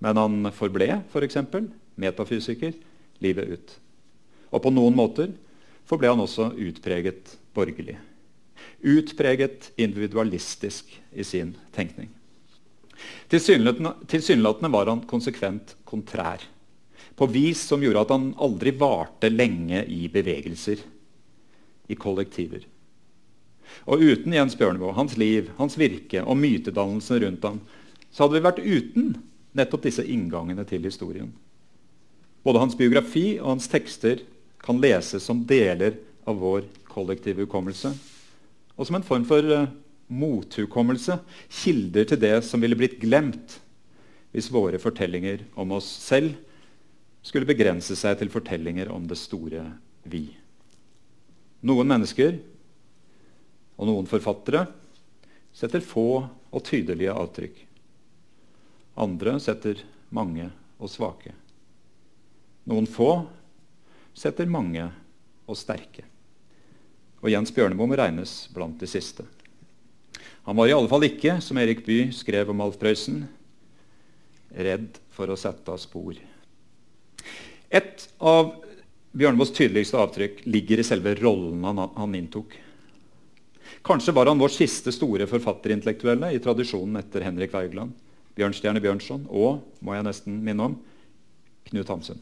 Men 0.00 0.16
han 0.20 0.52
forble 0.56 1.02
f.eks. 1.12 1.38
For 1.52 1.68
metafysiker 2.00 2.76
livet 3.24 3.54
ut. 3.54 3.74
Og 4.50 4.62
på 4.64 4.72
noen 4.74 4.96
måter 4.96 5.32
forble 5.88 6.12
han 6.12 6.22
også 6.22 6.52
utpreget 6.58 7.36
borgerlig. 7.56 7.98
Utpreget 8.80 9.70
individualistisk 9.80 10.92
i 11.12 11.24
sin 11.26 11.54
tenkning. 11.74 12.10
Tilsynelatende 13.30 14.72
var 14.72 14.90
han 14.90 15.04
konsekvent 15.08 15.76
kontrær. 15.84 16.42
På 17.16 17.26
vis 17.28 17.62
som 17.68 17.82
gjorde 17.82 18.04
at 18.04 18.12
han 18.14 18.30
aldri 18.40 18.72
varte 18.76 19.30
lenge 19.32 19.82
i 19.84 20.06
bevegelser, 20.12 20.80
i 21.90 21.96
kollektiver. 21.98 22.64
Og 23.90 24.02
uten 24.02 24.34
Jens 24.34 24.56
Bjørneboe, 24.58 24.94
hans 24.96 25.16
liv, 25.20 25.50
hans 25.58 25.76
virke 25.78 26.22
og 26.24 26.38
mytedannelsen 26.40 27.20
rundt 27.24 27.44
ham, 27.46 27.60
så 28.10 28.24
hadde 28.24 28.38
vi 28.38 28.46
vært 28.46 28.64
uten 28.64 29.12
nettopp 29.56 29.86
disse 29.86 30.04
inngangene 30.06 30.64
til 30.66 30.84
historien. 30.86 31.30
Både 32.42 32.62
hans 32.62 32.76
biografi 32.76 33.38
og 33.38 33.54
hans 33.54 33.68
tekster 33.68 34.22
kan 34.64 34.80
leses 34.80 35.24
som 35.26 35.42
deler 35.48 35.98
av 36.28 36.40
vår 36.40 36.66
kollektive 36.90 37.44
hukommelse, 37.44 37.92
og 38.76 38.88
som 38.88 38.96
en 38.96 39.06
form 39.06 39.26
for 39.28 39.44
uh, 39.44 39.68
mothukommelse, 40.10 41.18
kilder 41.62 42.08
til 42.08 42.20
det 42.22 42.36
som 42.46 42.62
ville 42.62 42.78
blitt 42.78 42.98
glemt 43.02 43.60
hvis 44.30 44.50
våre 44.52 44.78
fortellinger 44.78 45.42
om 45.58 45.72
oss 45.74 45.88
selv 46.04 46.36
skulle 47.26 47.48
begrense 47.48 47.96
seg 47.98 48.18
til 48.20 48.30
fortellinger 48.32 48.90
om 48.92 49.08
det 49.10 49.18
store 49.18 49.64
vi. 50.08 50.28
Noen 51.66 51.90
mennesker 51.90 52.38
og 53.76 53.88
noen 53.90 54.08
forfattere 54.08 54.64
setter 55.56 55.82
få 55.84 56.22
og 56.24 56.64
tydelige 56.66 57.12
avtrykk. 57.12 57.58
Andre 59.00 59.36
setter 59.42 59.82
mange 60.14 60.48
og 60.80 60.90
svake. 60.92 61.34
Noen 62.68 62.88
få 62.90 63.12
setter 64.16 64.48
mange 64.50 64.84
og 65.48 65.58
sterke. 65.58 66.04
Og 67.20 67.32
Jens 67.32 67.52
Bjørneboe 67.54 67.88
må 67.90 67.98
regnes 67.98 68.48
blant 68.54 68.80
de 68.80 68.88
siste. 68.88 69.24
Han 70.48 70.56
var 70.56 70.70
i 70.70 70.74
alle 70.74 70.88
fall 70.88 71.04
ikke, 71.04 71.38
som 71.44 71.58
Erik 71.60 71.84
Bye 71.86 72.10
skrev 72.16 72.50
om 72.52 72.62
Alf 72.64 72.78
Prøysen, 72.80 73.26
redd 74.50 74.98
for 75.14 75.30
å 75.30 75.38
sette 75.38 75.70
av 75.70 75.78
spor. 75.80 76.16
Et 77.70 78.06
av 78.18 78.54
Bjørneboes 79.10 79.52
tydeligste 79.54 79.98
avtrykk 80.00 80.44
ligger 80.46 80.80
i 80.80 80.86
selve 80.86 81.14
rollen 81.20 81.64
han, 81.66 81.82
han, 81.96 82.16
inntok. 82.16 82.56
Kanskje 83.86 84.14
var 84.16 84.30
han 84.30 84.40
vår 84.40 84.52
siste 84.54 84.92
store 84.94 85.28
forfatterintellektuelle 85.30 86.32
i 86.34 86.40
tradisjonen 86.42 86.98
etter 87.00 87.24
Henrik 87.26 87.54
Wergeland, 87.54 87.94
Bjørnstjerne 88.38 88.82
Bjørnson 88.82 89.26
og, 89.28 89.62
må 89.84 89.96
jeg 89.96 90.06
nesten 90.06 90.40
minne 90.46 90.70
om, 90.70 90.76
Knut 91.70 91.90
Hamsun. 91.92 92.18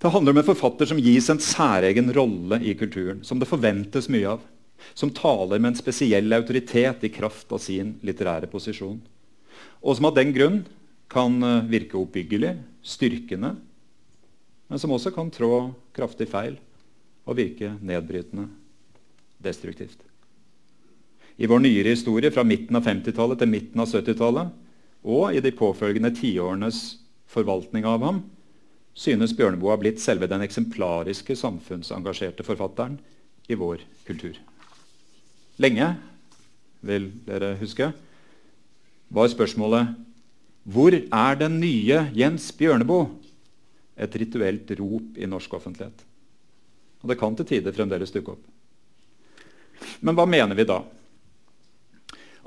Det 0.00 0.08
handler 0.08 0.32
om 0.32 0.38
en 0.40 0.46
forfatter 0.48 0.88
som 0.88 1.00
gis 1.02 1.26
en 1.28 1.42
særegen 1.44 2.06
rolle 2.16 2.56
i 2.64 2.72
kulturen, 2.72 3.18
som 3.20 3.36
det 3.36 3.48
forventes 3.48 4.06
mye 4.08 4.30
av, 4.32 4.44
som 4.96 5.12
taler 5.12 5.60
med 5.60 5.74
en 5.74 5.76
spesiell 5.76 6.32
autoritet 6.32 7.04
i 7.04 7.10
kraft 7.12 7.52
av 7.52 7.60
sin 7.60 7.98
litterære 8.06 8.48
posisjon, 8.48 8.96
og 9.84 9.98
som 9.98 10.08
av 10.08 10.16
den 10.16 10.32
grunn 10.32 10.62
kan 11.12 11.36
eh, 11.44 11.68
virke 11.68 12.00
oppbyggelig, 12.00 12.54
styrkende, 12.80 13.52
men 14.72 14.80
som 14.80 14.96
også 14.96 15.12
kan 15.12 15.28
trå 15.34 15.68
kraftig 15.92 16.30
feil 16.32 16.56
og 17.28 17.36
virke 17.36 17.74
nedbrytende, 17.84 18.48
destruktivt. 19.36 20.00
I 21.36 21.48
vår 21.48 21.60
nyere 21.60 21.92
historie 21.92 22.32
fra 22.32 22.44
midten 22.46 22.76
av 22.78 22.88
50-tallet 22.88 23.40
til 23.42 23.52
midten 23.52 23.84
av 23.84 23.92
70-tallet 23.92 24.56
og 25.04 25.36
i 25.36 25.44
de 25.44 25.52
påfølgende 25.56 26.16
tiårenes 26.16 26.84
forvaltning 27.28 27.84
av 27.88 28.04
ham 28.04 28.24
synes 29.00 29.32
Bjørneboe 29.36 29.72
har 29.72 29.80
blitt 29.80 30.02
selve 30.02 30.28
den 30.28 30.44
eksemplariske 30.44 31.36
samfunnsengasjerte 31.38 32.44
forfatteren 32.44 32.98
i 33.48 33.56
vår 33.56 33.82
kultur. 34.06 34.36
Lenge, 35.60 35.94
vil 36.84 37.10
dere 37.26 37.54
huske, 37.60 37.90
var 39.10 39.32
spørsmålet 39.32 39.96
hvor 40.70 40.94
er 40.94 41.40
den 41.40 41.56
nye 41.62 42.04
Jens 42.14 42.50
Bjørneboe? 42.56 43.08
Et 44.00 44.14
rituelt 44.16 44.70
rop 44.78 45.18
i 45.20 45.28
norsk 45.28 45.54
offentlighet. 45.56 46.04
Og 47.00 47.10
det 47.10 47.18
kan 47.20 47.34
til 47.36 47.48
tider 47.48 47.74
fremdeles 47.76 48.12
dukke 48.12 48.32
opp. 48.36 48.44
Men 50.04 50.16
hva 50.16 50.26
mener 50.28 50.56
vi 50.56 50.68
da? 50.68 50.78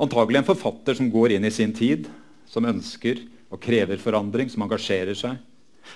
Antagelig 0.02 0.42
en 0.42 0.48
forfatter 0.48 0.98
som 0.98 1.10
går 1.14 1.36
inn 1.36 1.46
i 1.46 1.54
sin 1.54 1.74
tid, 1.78 2.08
som 2.50 2.66
ønsker 2.70 3.22
og 3.54 3.62
krever 3.62 4.02
forandring, 4.02 4.50
som 4.50 4.66
engasjerer 4.66 5.18
seg. 5.18 5.38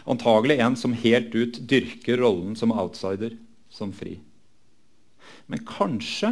Antagelig 0.08 0.60
en 0.63 0.76
som 0.80 0.95
helt 0.95 1.36
ut 1.36 1.60
dyrker 1.69 2.19
rollen 2.21 2.56
som 2.60 2.73
outsider, 2.76 3.38
som 3.69 3.93
fri. 3.95 4.17
Men 5.47 5.63
kanskje, 5.67 6.32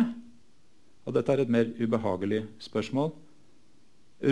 og 1.06 1.15
dette 1.15 1.32
er 1.32 1.44
et 1.44 1.52
mer 1.52 1.70
ubehagelig 1.80 2.44
spørsmål, 2.63 3.13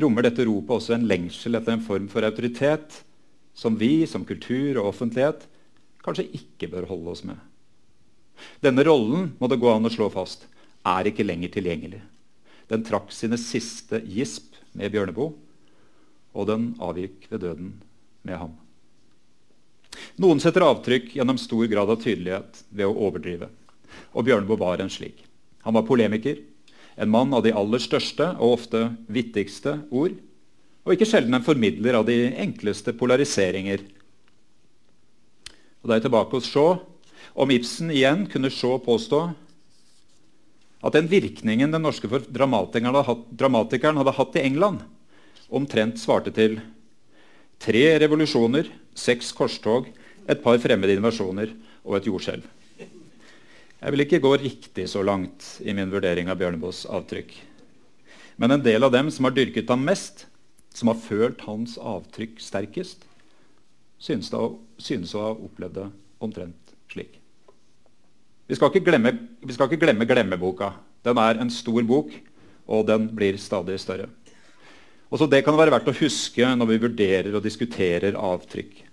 rommer 0.03 0.25
dette 0.25 0.45
ropet 0.47 0.77
også 0.77 0.95
en 0.95 1.07
lengsel 1.07 1.59
etter 1.59 1.75
en 1.75 1.83
form 1.83 2.07
for 2.11 2.25
autoritet 2.25 3.01
som 3.53 3.75
vi, 3.77 4.05
som 4.09 4.25
kultur 4.25 4.79
og 4.79 4.89
offentlighet, 4.93 5.45
kanskje 6.03 6.29
ikke 6.39 6.71
bør 6.71 6.89
holde 6.89 7.13
oss 7.13 7.23
med. 7.27 7.37
Denne 8.63 8.83
rollen 8.87 9.31
må 9.39 9.47
det 9.47 9.59
gå 9.61 9.69
an 9.69 9.87
å 9.87 9.93
slå 9.93 10.09
fast, 10.11 10.47
er 10.83 11.07
ikke 11.07 11.25
lenger 11.25 11.53
tilgjengelig. 11.53 12.01
Den 12.71 12.83
trakk 12.87 13.11
sine 13.13 13.37
siste 13.39 14.01
gisp 14.09 14.57
med 14.73 14.91
Bjørneboe, 14.91 15.35
og 16.33 16.49
den 16.49 16.71
avgikk 16.81 17.29
ved 17.29 17.43
døden 17.45 17.73
med 18.25 18.39
ham. 18.41 18.55
Noen 20.21 20.37
setter 20.41 20.61
avtrykk 20.61 21.15
gjennom 21.17 21.39
stor 21.41 21.65
grad 21.65 21.89
av 21.89 22.01
tydelighet 22.03 22.59
ved 22.69 22.85
å 22.85 22.97
overdrive. 23.07 23.47
Og 24.13 24.27
Bjørneboe 24.27 24.61
var 24.61 24.81
en 24.81 24.91
slik. 24.93 25.23
Han 25.65 25.73
var 25.73 25.87
polemiker, 25.87 26.37
en 26.95 27.09
mann 27.09 27.33
av 27.33 27.41
de 27.45 27.53
aller 27.55 27.81
største 27.81 28.27
og 28.37 28.59
ofte 28.59 28.83
vittigste 29.09 29.79
ord, 29.89 30.13
og 30.83 30.93
ikke 30.93 31.07
sjelden 31.09 31.33
en 31.33 31.45
formidler 31.45 31.97
av 31.97 32.05
de 32.05 32.17
enkleste 32.43 32.93
polariseringer. 32.99 33.81
Og 35.81 35.87
Da 35.87 35.95
er 35.95 36.01
jeg 36.01 36.05
tilbake 36.09 36.37
hos 36.37 36.51
Shaw. 36.51 36.77
Om 37.33 37.55
Ibsen 37.55 37.89
igjen 37.89 38.27
kunne 38.29 38.51
Shaw 38.53 38.77
påstå 38.83 39.23
at 40.83 40.93
den 40.93 41.07
virkningen 41.07 41.71
den 41.71 41.81
norske 41.81 42.07
dramatikeren 42.07 42.91
hadde, 42.91 43.05
hatt, 43.07 43.25
dramatikeren 43.31 43.97
hadde 43.97 44.13
hatt 44.13 44.37
i 44.37 44.45
England, 44.45 44.83
omtrent 45.49 45.97
svarte 45.97 46.29
til 46.35 46.59
tre 47.63 47.85
revolusjoner, 48.03 48.67
seks 48.93 49.31
korstog, 49.33 49.87
et 50.29 50.43
par 50.43 50.59
fremmede 50.61 50.95
invasjoner 50.97 51.53
og 51.83 51.97
et 51.97 52.07
jordskjelv. 52.07 52.45
Jeg 53.83 53.91
vil 53.91 54.03
ikke 54.05 54.21
gå 54.23 54.29
riktig 54.39 54.85
så 54.87 55.01
langt 55.03 55.57
i 55.59 55.73
min 55.75 55.91
vurdering 55.91 56.29
av 56.31 56.37
Bjørneboes 56.39 56.85
avtrykk. 56.87 57.33
Men 58.39 58.55
en 58.55 58.63
del 58.63 58.85
av 58.87 58.93
dem 58.93 59.09
som 59.11 59.27
har 59.27 59.35
dyrket 59.35 59.69
ham 59.69 59.83
mest, 59.83 60.25
som 60.73 60.89
har 60.89 61.01
følt 61.03 61.43
hans 61.45 61.75
avtrykk 61.77 62.39
sterkest, 62.41 63.03
synes, 63.99 64.31
å 64.33 65.19
ha 65.19 65.33
opplevd 65.33 65.75
det 65.81 65.89
omtrent 66.23 66.73
slik. 66.91 67.19
Vi 68.47 68.55
skal 68.57 68.71
ikke 68.71 68.87
glemme, 68.87 69.13
skal 69.51 69.69
ikke 69.69 69.83
glemme 69.83 70.07
glemmeboka. 70.07 70.73
Den 71.03 71.19
er 71.19 71.39
en 71.39 71.51
stor 71.51 71.83
bok, 71.87 72.11
og 72.67 72.87
den 72.87 73.09
blir 73.15 73.35
stadig 73.39 73.77
større. 73.83 74.07
Også 75.13 75.27
det 75.29 75.43
kan 75.45 75.59
være 75.59 75.75
verdt 75.75 75.91
å 75.91 75.97
huske 75.99 76.55
når 76.55 76.71
vi 76.71 76.81
vurderer 76.87 77.35
og 77.35 77.43
diskuterer 77.45 78.15
avtrykk. 78.17 78.92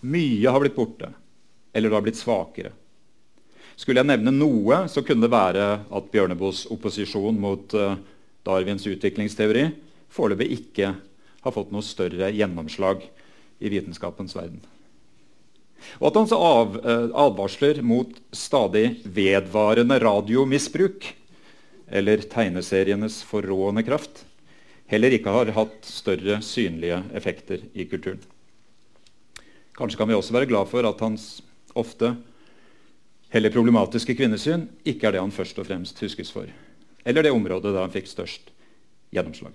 Mye 0.00 0.48
har 0.48 0.62
blitt 0.62 0.76
borte, 0.76 1.12
eller 1.72 1.90
det 1.90 1.96
har 1.98 2.04
blitt 2.06 2.20
svakere. 2.20 2.72
Skulle 3.80 4.02
jeg 4.02 4.10
nevne 4.10 4.32
noe, 4.34 4.82
så 4.92 5.02
kunne 5.04 5.24
det 5.24 5.32
være 5.32 5.66
at 5.88 6.10
Bjørneboes 6.12 6.66
opposisjon 6.72 7.38
mot 7.40 7.72
uh, 7.76 7.96
Darwins 8.44 8.84
utviklingsteori 8.88 9.70
foreløpig 10.12 10.50
ikke 10.56 10.90
har 11.40 11.54
fått 11.54 11.70
noe 11.72 11.84
større 11.86 12.28
gjennomslag 12.34 13.06
i 13.60 13.72
vitenskapens 13.72 14.36
verden. 14.36 14.60
Og 16.00 16.10
at 16.10 16.18
hans 16.20 16.34
av, 16.36 16.76
uh, 16.84 17.08
advarsler 17.24 17.80
mot 17.84 18.12
stadig 18.36 19.00
vedvarende 19.04 19.96
radiomisbruk, 20.02 21.08
eller 21.90 22.20
tegneserienes 22.30 23.22
forrående 23.26 23.84
kraft, 23.86 24.26
heller 24.90 25.16
ikke 25.16 25.32
har 25.32 25.54
hatt 25.56 25.88
større 25.88 26.40
synlige 26.44 27.00
effekter 27.16 27.64
i 27.72 27.88
kulturen. 27.88 28.20
Kanskje 29.80 29.96
kan 29.96 30.10
vi 30.10 30.16
også 30.18 30.34
være 30.36 30.48
glad 30.50 30.68
for 30.68 30.84
at 30.84 31.00
hans 31.00 31.22
ofte 31.72 32.10
heller 33.32 33.52
problematiske 33.54 34.12
kvinnesyn 34.18 34.66
ikke 34.84 35.08
er 35.08 35.14
det 35.16 35.22
han 35.22 35.32
først 35.32 35.56
og 35.62 35.64
fremst 35.70 36.02
huskes 36.04 36.28
for. 36.34 36.50
Eller 37.00 37.24
det 37.24 37.32
området 37.32 37.70
der 37.72 37.80
han 37.80 37.94
fikk 37.94 38.10
størst 38.10 38.50
gjennomslag. 39.14 39.54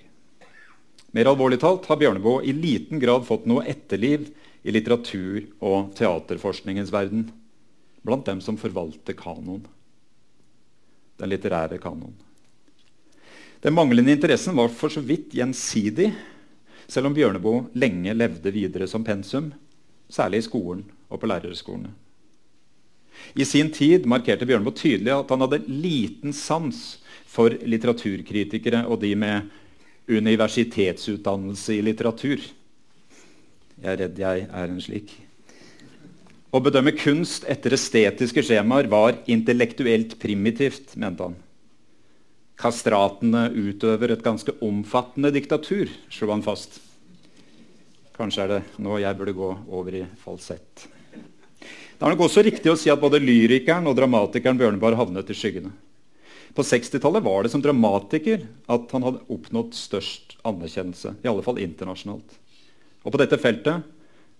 Mer 1.14 1.30
alvorlig 1.30 1.60
talt 1.62 1.86
har 1.86 2.00
Bjørneboe 2.02 2.42
i 2.42 2.56
liten 2.58 2.98
grad 3.00 3.28
fått 3.28 3.46
noe 3.46 3.68
etterliv 3.70 4.32
i 4.66 4.74
litteratur- 4.74 5.46
og 5.62 5.92
teaterforskningens 6.00 6.90
verden 6.96 7.28
blant 8.02 8.26
dem 8.26 8.42
som 8.42 8.58
forvalter 8.58 9.14
kanon. 9.20 9.62
Den 11.22 11.32
litterære 11.32 11.78
kanon. 11.84 12.18
Den 13.62 13.78
manglende 13.78 14.18
interessen 14.18 14.58
var 14.58 14.74
for 14.74 14.90
så 14.90 15.06
vidt 15.06 15.38
gjensidig, 15.38 16.10
selv 16.90 17.12
om 17.12 17.14
Bjørneboe 17.14 17.68
lenge 17.78 18.18
levde 18.18 18.54
videre 18.54 18.90
som 18.90 19.06
pensum, 19.06 19.54
særlig 20.12 20.44
i 20.44 20.48
skolen 20.48 20.84
og 21.10 21.22
på 21.22 21.30
lærerskolene. 21.30 21.94
I 23.36 23.46
sin 23.48 23.72
tid 23.74 24.06
markerte 24.10 24.46
Bjørneboe 24.48 24.76
tydelig 24.76 25.14
at 25.16 25.32
han 25.32 25.44
hadde 25.46 25.64
liten 25.68 26.36
sans 26.36 26.82
for 27.30 27.56
litteraturkritikere 27.64 28.86
og 28.88 29.00
de 29.04 29.14
med 29.16 29.50
universitetsutdannelse 30.12 31.78
i 31.78 31.84
litteratur. 31.86 32.44
Jeg 33.82 33.92
er 33.92 34.02
redd 34.04 34.20
jeg 34.20 34.46
er 34.48 34.70
en 34.70 34.84
slik. 34.84 35.16
Å 36.56 36.62
bedømme 36.64 36.94
kunst 36.96 37.44
etter 37.52 37.74
estetiske 37.76 38.44
skjemaer 38.46 38.88
var 38.88 39.18
intellektuelt 39.28 40.16
primitivt, 40.22 40.94
mente 40.96 41.26
han. 41.26 41.36
Kastratene 42.56 43.50
utøver 43.52 44.14
et 44.14 44.24
ganske 44.24 44.54
omfattende 44.64 45.34
diktatur, 45.36 45.92
slo 46.08 46.32
han 46.32 46.46
fast. 46.46 46.80
Kanskje 48.16 48.44
er 48.46 48.52
det 48.54 48.62
nå 48.80 49.00
jeg 49.02 49.18
burde 49.20 49.36
gå 49.36 49.50
over 49.76 49.96
i 50.00 50.06
falsett. 50.22 50.86
Det 51.60 52.04
er 52.04 52.12
nok 52.12 52.26
også 52.28 52.44
riktig 52.44 52.72
å 52.72 52.78
si 52.80 52.92
at 52.92 53.00
både 53.00 53.20
lyrikeren 53.24 53.88
og 53.88 53.96
dramatikeren 53.98 54.60
Bjørneboe 54.60 54.96
havnet 55.00 55.32
i 55.32 55.36
skyggene. 55.36 55.72
På 56.56 56.64
60-tallet 56.64 57.24
var 57.24 57.44
det 57.44 57.52
som 57.52 57.64
dramatiker 57.64 58.46
at 58.72 58.92
han 58.96 59.04
hadde 59.04 59.24
oppnådd 59.32 59.76
størst 59.76 60.38
anerkjennelse. 60.48 61.18
I 61.24 61.28
alle 61.32 61.44
fall 61.44 61.60
internasjonalt. 61.60 62.38
Og 63.04 63.12
på 63.12 63.20
dette 63.20 63.40
feltet 63.40 63.84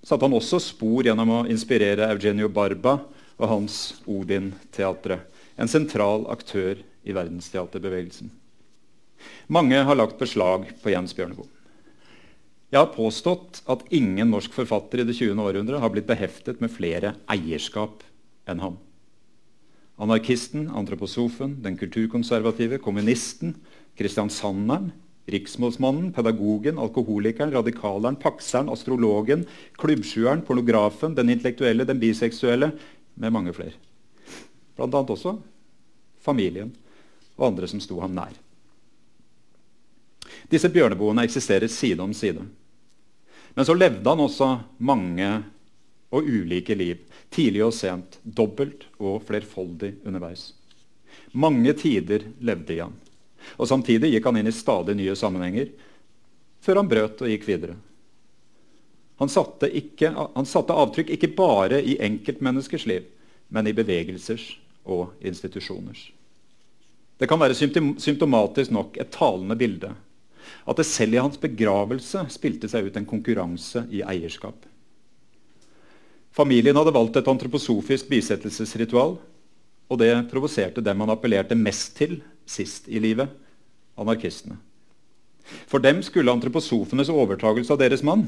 satte 0.06 0.24
han 0.24 0.38
også 0.38 0.62
spor 0.64 1.04
gjennom 1.08 1.34
å 1.34 1.42
inspirere 1.52 2.08
Eugenio 2.14 2.48
Barba 2.52 3.02
og 3.36 3.50
hans 3.52 3.98
Odin-teatret, 4.08 5.26
en 5.60 5.72
sentral 5.72 6.24
aktør 6.32 6.80
i 7.04 7.16
verdensteaterbevegelsen. 7.16 8.32
Mange 9.52 9.84
har 9.88 10.00
lagt 10.00 10.20
beslag 10.20 10.70
på 10.84 10.92
Jens 10.94 11.16
Bjørneboe. 11.16 11.55
Jeg 12.76 12.82
har 12.84 12.92
påstått 12.92 13.62
at 13.72 13.86
ingen 13.96 14.34
norsk 14.34 14.52
forfatter 14.52 15.00
i 15.00 15.04
det 15.08 15.14
20. 15.16 15.40
århundre 15.40 15.78
har 15.80 15.92
blitt 15.94 16.10
beheftet 16.10 16.60
med 16.60 16.74
flere 16.74 17.14
eierskap 17.32 18.02
enn 18.52 18.60
ham. 18.60 18.74
Anarkisten, 19.96 20.66
antroposofen, 20.76 21.54
den 21.64 21.78
kulturkonservative, 21.80 22.82
kommunisten, 22.84 23.54
kristiansanderen, 23.96 24.90
riksmålsmannen, 25.32 26.10
pedagogen, 26.18 26.82
alkoholikeren, 26.84 27.54
radikaleren, 27.56 28.18
pakseren, 28.20 28.68
astrologen, 28.76 29.48
klubbsjueren, 29.80 30.44
pornografen, 30.44 31.16
den 31.16 31.32
intellektuelle, 31.32 31.88
den 31.88 32.04
biseksuelle, 32.04 32.74
med 33.16 33.32
mange 33.32 33.56
flere. 33.56 33.80
Blant 34.76 35.00
annet 35.00 35.16
også 35.16 35.38
familien 36.28 36.76
og 37.38 37.54
andre 37.54 37.72
som 37.72 37.80
sto 37.80 38.04
ham 38.04 38.20
nær. 38.20 38.36
Disse 40.52 40.68
bjørneboene 40.68 41.24
eksisterer 41.24 41.72
side 41.72 42.04
om 42.04 42.12
side. 42.12 42.44
Men 43.56 43.66
så 43.66 43.74
levde 43.74 44.10
han 44.10 44.20
også 44.20 44.50
mange 44.84 45.30
og 46.16 46.28
ulike 46.28 46.76
liv, 46.76 47.02
tidlig 47.32 47.64
og 47.66 47.74
sent, 47.76 48.20
dobbelt 48.24 48.86
og 49.00 49.24
flerfoldig 49.28 49.94
underveis. 50.06 50.50
Mange 51.32 51.74
tider 51.80 52.28
levde 52.44 52.76
i 52.76 52.82
han. 52.84 52.94
Og 53.56 53.70
Samtidig 53.70 54.12
gikk 54.12 54.28
han 54.28 54.42
inn 54.42 54.52
i 54.52 54.56
stadig 54.56 54.96
nye 55.00 55.16
sammenhenger, 55.16 55.72
før 56.64 56.82
han 56.82 56.90
brøt 56.92 57.24
og 57.24 57.32
gikk 57.32 57.48
videre. 57.48 57.78
Han 59.22 59.32
satte, 59.32 59.70
ikke, 59.72 60.12
han 60.12 60.48
satte 60.50 60.76
avtrykk 60.76 61.14
ikke 61.16 61.32
bare 61.38 61.80
i 61.80 61.96
enkeltmenneskers 62.04 62.88
liv, 62.90 63.06
men 63.48 63.70
i 63.70 63.76
bevegelsers 63.76 64.50
og 64.84 65.14
institusjoners. 65.24 66.10
Det 67.16 67.30
kan 67.32 67.40
være 67.40 67.56
symptomatisk 67.56 68.74
nok 68.76 68.98
et 69.00 69.14
talende 69.16 69.56
bilde 69.56 69.94
at 70.66 70.80
det 70.80 70.88
selv 70.88 71.16
i 71.16 71.22
hans 71.22 71.40
begravelse 71.42 72.26
spilte 72.34 72.70
seg 72.72 72.90
ut 72.90 72.98
en 73.00 73.08
konkurranse 73.10 73.86
i 73.94 74.04
eierskap. 74.06 74.58
Familien 76.36 76.76
hadde 76.76 76.94
valgt 76.96 77.16
et 77.20 77.32
antroposofisk 77.32 78.10
bisettelsesritual, 78.12 79.16
og 79.86 80.00
det 80.02 80.12
provoserte 80.32 80.84
dem 80.84 81.04
han 81.04 81.14
appellerte 81.14 81.56
mest 81.56 81.94
til 81.96 82.18
sist 82.50 82.90
i 82.92 83.00
livet 83.00 83.32
anarkistene. 83.96 84.58
For 85.70 85.80
dem 85.80 86.02
skulle 86.04 86.34
antroposofenes 86.34 87.12
overtagelse 87.14 87.74
av 87.74 87.80
deres 87.80 88.04
mann, 88.04 88.26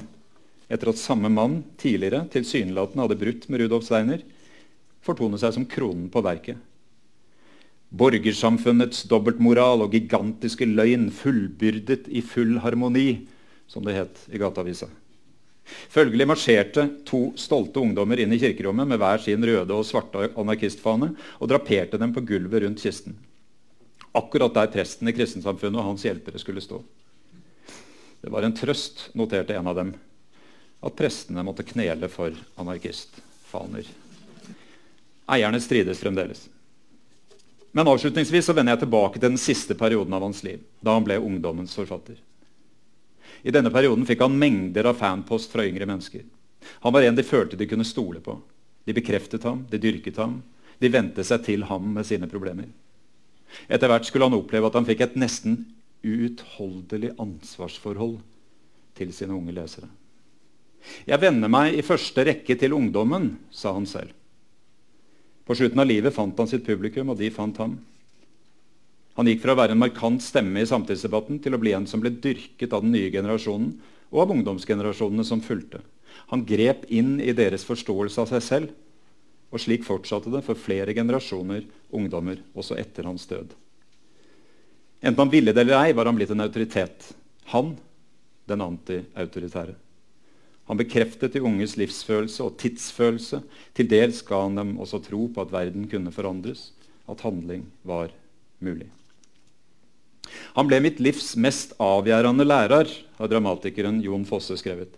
etter 0.70 0.92
at 0.92 1.02
samme 1.02 1.32
mann 1.34 1.62
tidligere 1.80 2.26
tilsynelatende 2.32 3.06
hadde 3.06 3.20
brutt 3.20 3.48
med 3.50 3.64
Rudolf 3.64 3.88
Steiner, 3.88 4.24
fortone 5.04 5.40
seg 5.42 5.56
som 5.56 5.66
kronen 5.70 6.08
på 6.14 6.24
verket. 6.24 6.60
Borgersamfunnets 7.90 9.06
dobbeltmoral 9.08 9.86
og 9.86 9.94
gigantiske 9.96 10.68
løgn 10.68 11.08
fullbyrdet 11.16 12.10
i 12.12 12.22
full 12.26 12.58
harmoni, 12.60 13.28
som 13.68 13.86
det 13.86 13.96
het 13.96 14.24
i 14.32 14.42
Gateavisa. 14.42 14.90
Følgelig 15.92 16.28
marsjerte 16.28 16.84
to 17.08 17.34
stolte 17.40 17.80
ungdommer 17.80 18.20
inn 18.24 18.34
i 18.36 18.40
kirkerommet 18.40 18.88
med 18.88 19.00
hver 19.02 19.20
sin 19.24 19.44
røde 19.44 19.76
og 19.76 19.88
svarte 19.88 20.30
anarkistfane 20.40 21.14
og 21.40 21.50
draperte 21.52 22.00
dem 22.00 22.14
på 22.16 22.24
gulvet 22.28 22.64
rundt 22.64 22.84
kisten. 22.84 23.18
Akkurat 24.16 24.56
der 24.56 24.72
presten 24.72 25.08
i 25.08 25.16
kristensamfunnet 25.16 25.80
og 25.80 25.92
hans 25.92 26.06
hjelpere 26.08 26.40
skulle 26.40 26.64
stå. 26.64 26.82
Det 28.24 28.32
var 28.34 28.44
en 28.44 28.56
trøst, 28.56 29.10
noterte 29.16 29.56
en 29.56 29.68
av 29.68 29.76
dem, 29.78 29.94
at 30.84 30.96
prestene 30.98 31.44
måtte 31.46 31.68
knele 31.68 32.10
for 32.12 32.36
anarkistfaner. 32.60 33.88
Eierne 35.28 35.60
strides 35.62 36.00
fremdeles. 36.00 36.48
Men 37.72 37.88
avslutningsvis 37.88 38.48
så 38.48 38.56
vender 38.56 38.76
jeg 38.76 38.86
tilbake 38.86 39.20
til 39.20 39.30
den 39.30 39.42
siste 39.42 39.76
perioden 39.78 40.14
av 40.16 40.24
hans 40.26 40.44
liv, 40.46 40.64
da 40.82 40.96
han 40.96 41.06
ble 41.06 41.20
ungdommens 41.20 41.76
forfatter. 41.78 42.18
I 43.44 43.54
denne 43.54 43.72
perioden 43.72 44.06
fikk 44.08 44.24
han 44.24 44.38
mengder 44.40 44.90
av 44.90 44.98
fanpost 45.00 45.52
fra 45.54 45.66
yngre 45.68 45.86
mennesker. 45.86 46.24
Han 46.84 46.94
var 46.94 47.06
en 47.06 47.16
de 47.16 47.26
følte 47.26 47.60
de 47.60 47.68
kunne 47.70 47.86
stole 47.86 48.22
på. 48.24 48.40
De 48.88 48.96
bekreftet 48.96 49.44
ham, 49.44 49.66
de 49.70 49.80
dyrket 49.82 50.18
ham, 50.18 50.40
de 50.80 50.92
vendte 50.94 51.24
seg 51.26 51.44
til 51.46 51.66
ham 51.70 51.94
med 51.94 52.08
sine 52.08 52.30
problemer. 52.32 52.70
Etter 53.68 53.90
hvert 53.92 54.08
skulle 54.08 54.28
han 54.28 54.38
oppleve 54.38 54.70
at 54.70 54.78
han 54.78 54.88
fikk 54.88 55.04
et 55.06 55.20
nesten 55.20 55.62
uutholdelig 56.06 57.14
ansvarsforhold 57.20 58.20
til 58.98 59.14
sine 59.16 59.36
unge 59.36 59.56
lesere. 59.56 59.90
Jeg 61.08 61.20
venner 61.20 61.52
meg 61.52 61.76
i 61.76 61.84
første 61.86 62.24
rekke 62.28 62.56
til 62.60 62.76
ungdommen, 62.78 63.34
sa 63.52 63.74
han 63.76 63.88
selv. 63.90 64.14
På 65.48 65.56
slutten 65.56 65.80
av 65.80 65.88
livet 65.88 66.14
fant 66.14 66.38
han 66.38 66.50
sitt 66.50 66.66
publikum, 66.68 67.14
og 67.14 67.20
de 67.22 67.30
fant 67.32 67.58
ham. 67.64 67.78
Han 69.18 69.30
gikk 69.32 69.42
fra 69.42 69.56
å 69.56 69.58
være 69.58 69.74
en 69.74 69.82
markant 69.82 70.22
stemme 70.22 70.62
i 70.62 70.70
samtidsdebatten 70.70 71.40
til 71.42 71.56
å 71.56 71.60
bli 71.62 71.72
en 71.74 71.88
som 71.90 72.04
ble 72.04 72.12
dyrket 72.14 72.76
av 72.76 72.84
den 72.84 72.94
nye 72.94 73.10
generasjonen 73.14 73.72
og 74.12 74.20
av 74.22 74.34
ungdomsgenerasjonene 74.36 75.26
som 75.26 75.42
fulgte. 75.42 75.80
Han 76.30 76.44
grep 76.46 76.84
inn 76.94 77.16
i 77.24 77.34
deres 77.34 77.66
forståelse 77.66 78.22
av 78.22 78.30
seg 78.36 78.44
selv 78.46 78.76
og 79.48 79.64
slik 79.64 79.88
fortsatte 79.88 80.30
det 80.30 80.44
for 80.46 80.60
flere 80.60 80.94
generasjoner 80.94 81.64
ungdommer 81.96 82.44
også 82.54 82.78
etter 82.78 83.08
hans 83.08 83.26
død. 83.30 83.56
Enten 85.02 85.22
han 85.24 85.32
ville 85.32 85.54
det 85.54 85.64
eller 85.64 85.80
ei, 85.80 85.96
var 85.96 86.10
han 86.10 86.18
blitt 86.18 86.34
en 86.34 86.44
autoritet. 86.44 87.12
Han 87.54 87.76
den 88.50 88.64
anti-autoritære. 88.64 89.76
Han 90.68 90.80
bekreftet 90.80 91.34
de 91.34 91.44
unges 91.44 91.78
livsfølelse 91.80 92.44
og 92.44 92.58
tidsfølelse. 92.60 93.42
Til 93.78 93.88
dels 93.90 94.22
ga 94.28 94.42
han 94.44 94.60
dem 94.60 94.76
også 94.84 95.00
tro 95.06 95.28
på 95.32 95.46
at 95.46 95.54
verden 95.54 95.88
kunne 95.92 96.12
forandres, 96.12 96.72
at 97.08 97.24
handling 97.24 97.66
var 97.88 98.12
mulig. 98.60 98.90
Han 100.58 100.68
ble 100.68 100.82
mitt 100.84 101.00
livs 101.00 101.36
mest 101.40 101.74
avgjørende 101.80 102.44
lærer, 102.44 102.92
har 103.18 103.32
dramatikeren 103.32 104.02
Jon 104.04 104.28
Fosse 104.28 104.58
skrevet. 104.60 104.92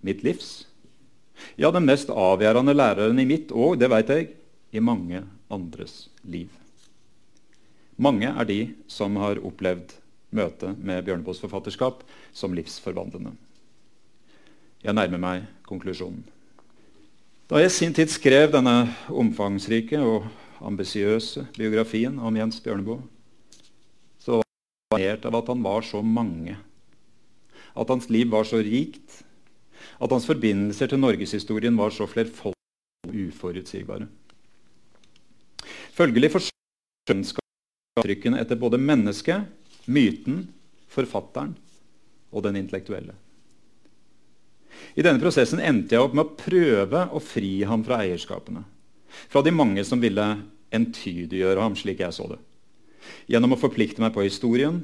Mitt 0.00 0.24
livs 0.24 0.70
ja, 1.56 1.70
den 1.70 1.86
mest 1.88 2.10
avgjørende 2.10 2.74
læreren 2.76 3.20
i 3.20 3.26
mitt 3.28 3.52
og, 3.52 3.78
det 3.80 3.90
vet 3.92 4.12
jeg, 4.12 4.28
i 4.72 4.82
mange 4.82 5.22
andres 5.50 6.08
liv. 6.22 6.50
Mange 8.00 8.30
er 8.30 8.48
de 8.48 8.60
som 8.88 9.18
har 9.20 9.42
opplevd 9.44 9.96
møtet 10.36 10.78
med 10.78 11.02
Bjørneboes 11.04 11.40
forfatterskap 11.42 12.04
som 12.32 12.54
livsforvandlende. 12.56 13.34
Jeg 14.80 14.96
nærmer 14.96 15.20
meg 15.20 15.42
konklusjonen. 15.68 16.22
Da 17.50 17.58
jeg 17.60 17.68
i 17.68 17.74
sin 17.74 17.92
tid 17.92 18.08
skrev 18.08 18.48
denne 18.52 18.88
omfangsrike 19.12 19.98
og 20.00 20.24
ambisiøse 20.64 21.42
biografien 21.56 22.16
om 22.16 22.36
Jens 22.38 22.62
Bjørneboe, 22.64 23.02
så 24.22 24.38
var 24.38 25.02
jeg 25.02 25.18
imponert 25.18 25.28
av 25.28 25.36
at 25.40 25.50
han 25.52 25.64
var 25.66 25.84
så 25.84 26.00
mange. 26.00 26.56
At 27.76 27.92
hans 27.92 28.08
liv 28.08 28.30
var 28.32 28.48
så 28.48 28.62
rikt, 28.64 29.20
at 30.00 30.12
hans 30.14 30.28
forbindelser 30.28 30.88
til 30.88 31.02
norgeshistorien 31.02 31.76
var 31.76 31.92
så 31.92 32.08
flerfoldige 32.08 33.08
og 33.08 33.14
uforutsigbare. 33.28 34.08
Følgelig 35.92 36.30
forsøkene 36.38 38.40
etter 38.40 38.56
både 38.56 38.80
mennesket, 38.80 39.44
myten, 39.90 40.46
forfatteren 40.88 41.52
og 42.32 42.46
den 42.46 42.56
intellektuelle. 42.62 43.12
I 44.98 45.04
denne 45.06 45.22
prosessen 45.22 45.62
endte 45.62 45.94
jeg 45.94 46.02
opp 46.02 46.14
med 46.16 46.26
å 46.26 46.38
prøve 46.38 47.06
å 47.14 47.22
fri 47.22 47.60
ham 47.68 47.84
fra 47.86 48.00
eierskapene. 48.04 48.64
Fra 49.30 49.42
de 49.42 49.52
mange 49.54 49.84
som 49.86 50.00
ville 50.02 50.26
entydiggjøre 50.74 51.62
ham, 51.62 51.76
slik 51.78 52.02
jeg 52.02 52.14
så 52.14 52.28
det. 52.30 52.40
Gjennom 53.30 53.54
å 53.54 53.60
forplikte 53.60 54.02
meg 54.02 54.14
på 54.14 54.24
historien, 54.26 54.82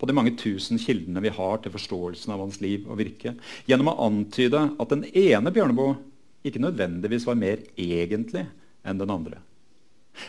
på 0.00 0.08
de 0.08 0.16
mange 0.16 0.34
tusen 0.36 0.80
kildene 0.80 1.22
vi 1.24 1.32
har 1.32 1.60
til 1.62 1.72
forståelsen 1.72 2.32
av 2.34 2.42
hans 2.42 2.60
liv 2.64 2.88
og 2.88 2.98
virke, 3.00 3.36
gjennom 3.68 3.92
å 3.92 3.98
antyde 4.08 4.66
at 4.80 4.92
den 4.92 5.06
ene 5.12 5.52
Bjørneboe 5.54 5.96
ikke 6.44 6.60
nødvendigvis 6.60 7.24
var 7.28 7.38
mer 7.40 7.62
egentlig 7.80 8.44
enn 8.84 9.00
den 9.00 9.12
andre. 9.12 9.38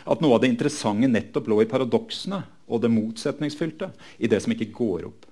At 0.08 0.22
noe 0.22 0.36
av 0.36 0.42
det 0.42 0.50
interessante 0.50 1.10
nettopp 1.10 1.50
lå 1.50 1.60
i 1.62 1.70
paradoksene 1.70 2.40
og 2.66 2.82
det 2.82 2.90
motsetningsfylte, 2.90 3.90
i 4.18 4.30
det 4.30 4.40
som 4.42 4.54
ikke 4.54 4.72
går 4.74 5.06
opp. 5.10 5.26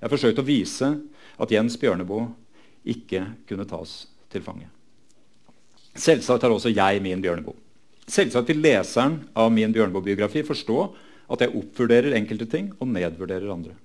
Jeg 0.00 0.12
forsøkte 0.12 0.42
å 0.42 0.48
vise 0.48 0.88
at 1.40 1.52
Jens 1.52 1.76
Bjørneboe 1.80 2.28
ikke 2.84 3.24
kunne 3.48 3.66
tas 3.68 4.04
til 4.32 4.44
fange. 4.44 4.68
Selvsagt 5.94 6.42
har 6.42 6.52
også 6.52 6.72
jeg 6.74 7.02
min 7.02 7.22
Bjørneboe. 7.22 7.56
Selvsagt 8.10 8.50
vil 8.50 8.60
leseren 8.64 9.22
av 9.38 9.52
min 9.54 9.72
Bjørneboe-biografi 9.72 10.42
forstå 10.44 10.78
at 11.32 11.40
jeg 11.40 11.54
oppvurderer 11.56 12.16
enkelte 12.18 12.48
ting 12.50 12.72
og 12.78 12.90
nedvurderer 12.92 13.52
andre. 13.52 13.76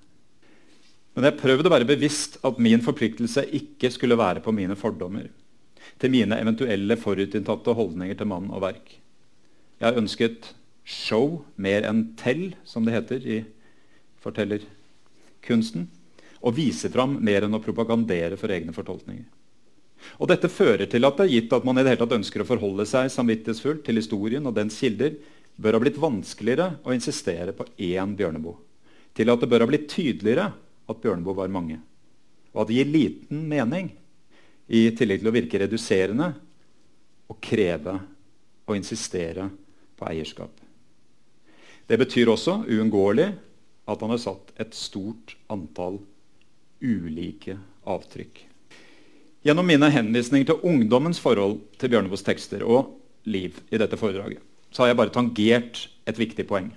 Men 1.15 1.29
jeg 1.29 1.39
prøvde 1.39 1.69
å 1.69 1.73
være 1.73 1.87
bevisst 1.87 2.37
at 2.45 2.59
min 2.61 2.83
forpliktelse 2.83 3.45
ikke 3.55 3.91
skulle 3.93 4.17
være 4.19 4.43
på 4.43 4.53
mine 4.55 4.75
fordommer, 4.79 5.29
til 5.99 6.13
mine 6.13 6.37
eventuelle 6.39 6.97
forutinntatte 6.99 7.73
holdninger 7.75 8.19
til 8.19 8.29
mann 8.29 8.49
og 8.53 8.63
verk. 8.63 8.91
Jeg 9.79 9.99
ønsket 9.99 10.51
show 10.83 11.41
mer 11.55 11.85
enn 11.87 12.09
tell, 12.19 12.53
som 12.67 12.85
det 12.85 12.95
heter 12.97 13.25
i 13.25 13.39
fortellerkunsten. 14.23 15.87
Og 16.39 16.55
vise 16.55 16.89
fram 16.91 17.17
mer 17.23 17.45
enn 17.45 17.57
å 17.57 17.61
propagandere 17.63 18.37
for 18.39 18.51
egne 18.53 18.75
fortolkninger. 18.75 19.27
Og 20.19 20.29
Dette 20.31 20.47
fører 20.51 20.87
til 20.87 21.03
at 21.03 21.17
det 21.19 21.25
er 21.25 21.33
gitt 21.33 21.53
at 21.55 21.65
man 21.67 21.77
i 21.77 21.83
det 21.83 21.91
hele 21.91 22.01
tatt 22.05 22.15
ønsker 22.15 22.43
å 22.43 22.47
forholde 22.47 22.85
seg 22.87 23.11
samvittighetsfullt 23.11 23.83
til 23.85 23.99
historien 23.99 24.47
og 24.47 24.55
dens 24.55 24.77
kilder, 24.79 25.17
bør 25.59 25.75
ha 25.75 25.83
blitt 25.83 25.99
vanskeligere 25.99 26.77
å 26.87 26.95
insistere 26.95 27.51
på 27.55 27.67
én 27.83 28.15
Bjørneboe. 28.15 28.55
Til 29.15 29.31
at 29.33 29.41
det 29.41 29.49
bør 29.51 29.65
ha 29.65 29.67
blitt 29.67 29.89
tydeligere 29.91 30.45
at 30.89 31.01
Bjørneboe 31.03 31.35
var 31.41 31.51
mange. 31.51 31.81
Og 32.53 32.63
at 32.63 32.69
det 32.69 32.79
gir 32.79 32.93
liten 32.93 33.43
mening, 33.49 33.91
i 34.69 34.87
tillegg 34.95 35.23
til 35.23 35.31
å 35.31 35.35
virke 35.35 35.59
reduserende, 35.59 36.29
å 37.29 37.35
kreve 37.41 37.97
og 38.69 38.77
insistere 38.77 39.49
på 39.97 40.07
eierskap. 40.07 40.51
Det 41.89 41.97
betyr 41.97 42.29
også 42.29 42.61
uunngåelig 42.69 43.27
at 43.89 44.01
han 44.05 44.13
har 44.13 44.21
satt 44.21 44.53
et 44.61 44.75
stort 44.77 45.35
antall 45.49 45.99
ulike 46.81 47.57
avtrykk. 47.89 48.45
Gjennom 49.45 49.67
mine 49.67 49.87
henvisninger 49.93 50.49
til 50.49 50.65
ungdommens 50.67 51.19
forhold 51.23 51.61
til 51.79 51.93
Bjørneboes 51.93 52.25
tekster 52.27 52.65
og 52.67 52.95
liv 53.29 53.55
i 53.71 53.79
dette 53.79 53.97
foredraget, 53.99 54.41
så 54.71 54.83
har 54.83 54.91
jeg 54.91 54.99
bare 54.99 55.15
tangert 55.15 55.85
et 56.09 56.19
viktig 56.19 56.45
poeng. 56.49 56.73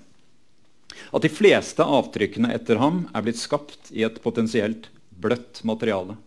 At 1.13 1.25
de 1.25 1.33
fleste 1.33 1.83
avtrykkene 1.83 2.53
etter 2.55 2.79
ham 2.81 3.07
er 3.15 3.25
blitt 3.25 3.41
skapt 3.41 3.91
i 3.91 4.05
et 4.07 4.21
potensielt 4.23 4.91
bløtt 5.23 5.63
materiale 5.67 6.19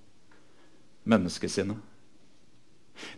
menneskesinnet. 1.06 1.78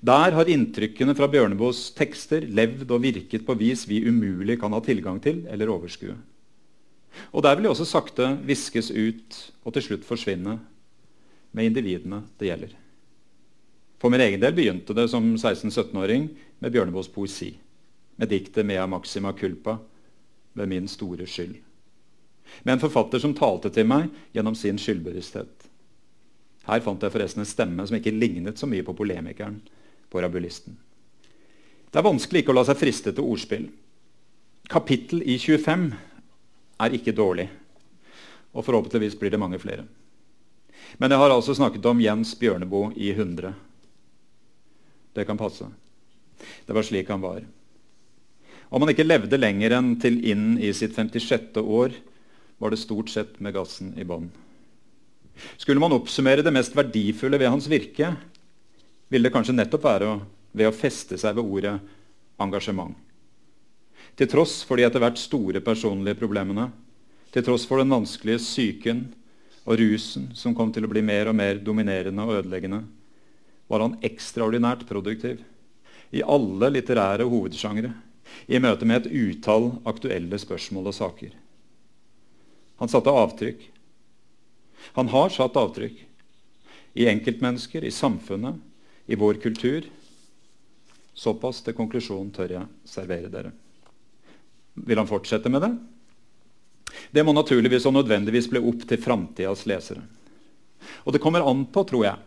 Der 0.02 0.34
har 0.34 0.50
inntrykkene 0.50 1.14
fra 1.18 1.30
Bjørneboes 1.30 1.92
tekster 1.98 2.46
levd 2.46 2.90
og 2.90 3.04
virket 3.04 3.46
på 3.46 3.56
vis 3.60 3.86
vi 3.90 4.02
umulig 4.08 4.58
kan 4.62 4.74
ha 4.74 4.82
tilgang 4.84 5.20
til 5.24 5.44
eller 5.50 5.70
overskue. 5.74 6.18
Og 7.32 7.44
der 7.44 7.56
vil 7.56 7.68
de 7.68 7.72
også 7.72 7.88
sakte 7.88 8.32
viskes 8.46 8.92
ut 8.92 9.38
og 9.64 9.74
til 9.76 9.86
slutt 9.86 10.06
forsvinne 10.08 10.58
med 11.52 11.70
individene 11.70 12.22
det 12.40 12.52
gjelder. 12.52 12.74
For 13.98 14.14
min 14.14 14.22
egen 14.22 14.42
del 14.42 14.54
begynte 14.54 14.94
det 14.94 15.08
som 15.10 15.32
16-17-åring 15.36 16.28
med 16.62 16.74
Bjørneboes 16.74 17.10
poesi, 17.10 17.56
med 18.16 18.30
diktet 18.30 18.66
'Mea 18.66 18.86
maxima 18.88 19.32
culpa' 19.34 19.78
ved 20.54 20.68
min 20.68 20.88
store 20.88 21.26
skyld. 21.26 21.56
Med 22.64 22.74
en 22.74 22.80
forfatter 22.80 23.20
som 23.20 23.34
talte 23.34 23.70
til 23.70 23.86
meg 23.86 24.10
gjennom 24.34 24.56
sin 24.56 24.78
skyldbevissthet. 24.78 25.68
Her 26.68 26.80
fant 26.80 27.04
jeg 27.04 27.12
forresten 27.12 27.42
en 27.42 27.50
stemme 27.50 27.88
som 27.88 27.98
ikke 27.98 28.12
lignet 28.12 28.60
så 28.60 28.68
mye 28.68 28.84
på 28.84 28.94
polemikeren 28.94 29.62
på 30.10 30.22
rabulisten. 30.22 30.78
Det 31.92 32.00
er 32.00 32.08
vanskelig 32.08 32.44
ikke 32.44 32.52
å 32.52 32.58
la 32.58 32.66
seg 32.68 32.80
friste 32.80 33.14
til 33.16 33.24
ordspill. 33.24 33.70
Kapittel 34.70 35.22
i 35.24 35.38
25 35.40 35.94
er 36.80 36.96
ikke 36.96 37.16
dårlig, 37.16 37.48
og 38.54 38.66
forhåpentligvis 38.66 39.18
blir 39.20 39.34
det 39.34 39.42
mange 39.42 39.60
flere. 39.62 39.86
Men 40.98 41.12
jeg 41.12 41.20
har 41.20 41.34
altså 41.34 41.56
snakket 41.58 41.86
om 41.90 42.02
Jens 42.02 42.34
Bjørneboe 42.40 42.94
i 42.96 43.12
100. 43.12 43.54
Det 45.14 45.26
kan 45.26 45.38
passe. 45.40 45.68
Det 46.66 46.76
var 46.76 46.86
slik 46.86 47.10
han 47.10 47.24
var. 47.24 47.42
Om 48.70 48.84
han 48.84 48.92
ikke 48.92 49.08
levde 49.08 49.40
lenger 49.40 49.78
enn 49.78 49.96
til 50.02 50.20
inn 50.28 50.58
i 50.60 50.74
sitt 50.76 50.96
56. 50.96 51.58
år, 51.62 51.96
var 52.58 52.74
det 52.74 52.82
stort 52.82 53.12
sett 53.14 53.40
med 53.44 53.56
gassen 53.56 53.94
i 53.98 54.06
bånn. 54.08 54.30
Skulle 55.58 55.82
man 55.82 55.94
oppsummere 55.94 56.42
det 56.46 56.54
mest 56.54 56.76
verdifulle 56.76 57.38
ved 57.38 57.52
hans 57.54 57.68
virke, 57.70 58.16
ville 59.08 59.30
det 59.30 59.34
kanskje 59.36 59.56
nettopp 59.56 59.86
være 59.86 60.16
ved 60.58 60.70
å 60.70 60.76
feste 60.76 61.20
seg 61.22 61.38
ved 61.38 61.46
ordet 61.46 61.76
engasjement. 62.42 62.96
Til 64.18 64.30
tross 64.32 64.64
for 64.66 64.80
de 64.80 64.86
etter 64.88 65.04
hvert 65.04 65.20
store 65.22 65.62
personlige 65.62 66.18
problemene, 66.18 66.72
til 67.34 67.46
tross 67.46 67.68
for 67.70 67.82
den 67.82 67.94
vanskelige 67.94 68.42
psyken 68.42 69.04
og 69.68 69.78
rusen 69.78 70.32
som 70.38 70.56
kom 70.58 70.72
til 70.74 70.88
å 70.88 70.92
bli 70.92 71.04
mer 71.06 71.30
og 71.30 71.38
mer 71.38 71.62
dominerende 71.62 72.26
og 72.26 72.40
ødeleggende, 72.40 72.82
var 73.68 73.84
han 73.84 73.98
ekstraordinært 74.08 74.88
produktiv 74.90 75.44
i 76.16 76.24
alle 76.24 76.72
litterære 76.72 77.28
hovedsjangre 77.28 77.92
i 78.48 78.60
møte 78.64 78.88
med 78.88 79.06
et 79.06 79.12
utall 79.12 79.74
aktuelle 79.88 80.40
spørsmål 80.40 80.90
og 80.90 80.96
saker. 80.98 81.34
Han 82.82 82.90
satte 82.92 83.14
avtrykk 83.14 83.68
han 84.96 85.10
har 85.12 85.30
satt 85.34 85.58
avtrykk 85.58 86.04
i 86.98 87.08
enkeltmennesker, 87.12 87.84
i 87.84 87.94
samfunnet, 87.94 88.58
i 89.06 89.16
vår 89.16 89.40
kultur. 89.44 89.86
Såpass 91.18 91.62
til 91.66 91.76
konklusjonen 91.78 92.32
tør 92.34 92.54
jeg 92.56 92.70
servere 92.88 93.32
dere. 93.32 93.54
Vil 94.86 95.00
han 95.00 95.10
fortsette 95.10 95.50
med 95.50 95.64
det? 95.66 95.72
Det 97.12 97.24
må 97.26 97.34
naturligvis 97.36 97.86
og 97.90 97.98
nødvendigvis 97.98 98.50
bli 98.52 98.62
opp 98.62 98.84
til 98.88 99.02
framtidas 99.02 99.66
lesere. 99.70 100.04
Og 101.06 101.14
det 101.14 101.22
kommer 101.24 101.46
an 101.46 101.66
på, 101.74 101.84
tror 101.88 102.06
jeg, 102.06 102.20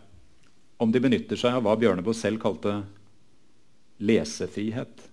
om 0.81 0.91
de 0.91 1.01
benytter 1.01 1.39
seg 1.39 1.55
av 1.57 1.65
hva 1.65 1.77
Bjørneboe 1.79 2.17
selv 2.17 2.41
kalte 2.41 2.81
lesefrihet. 4.01 5.07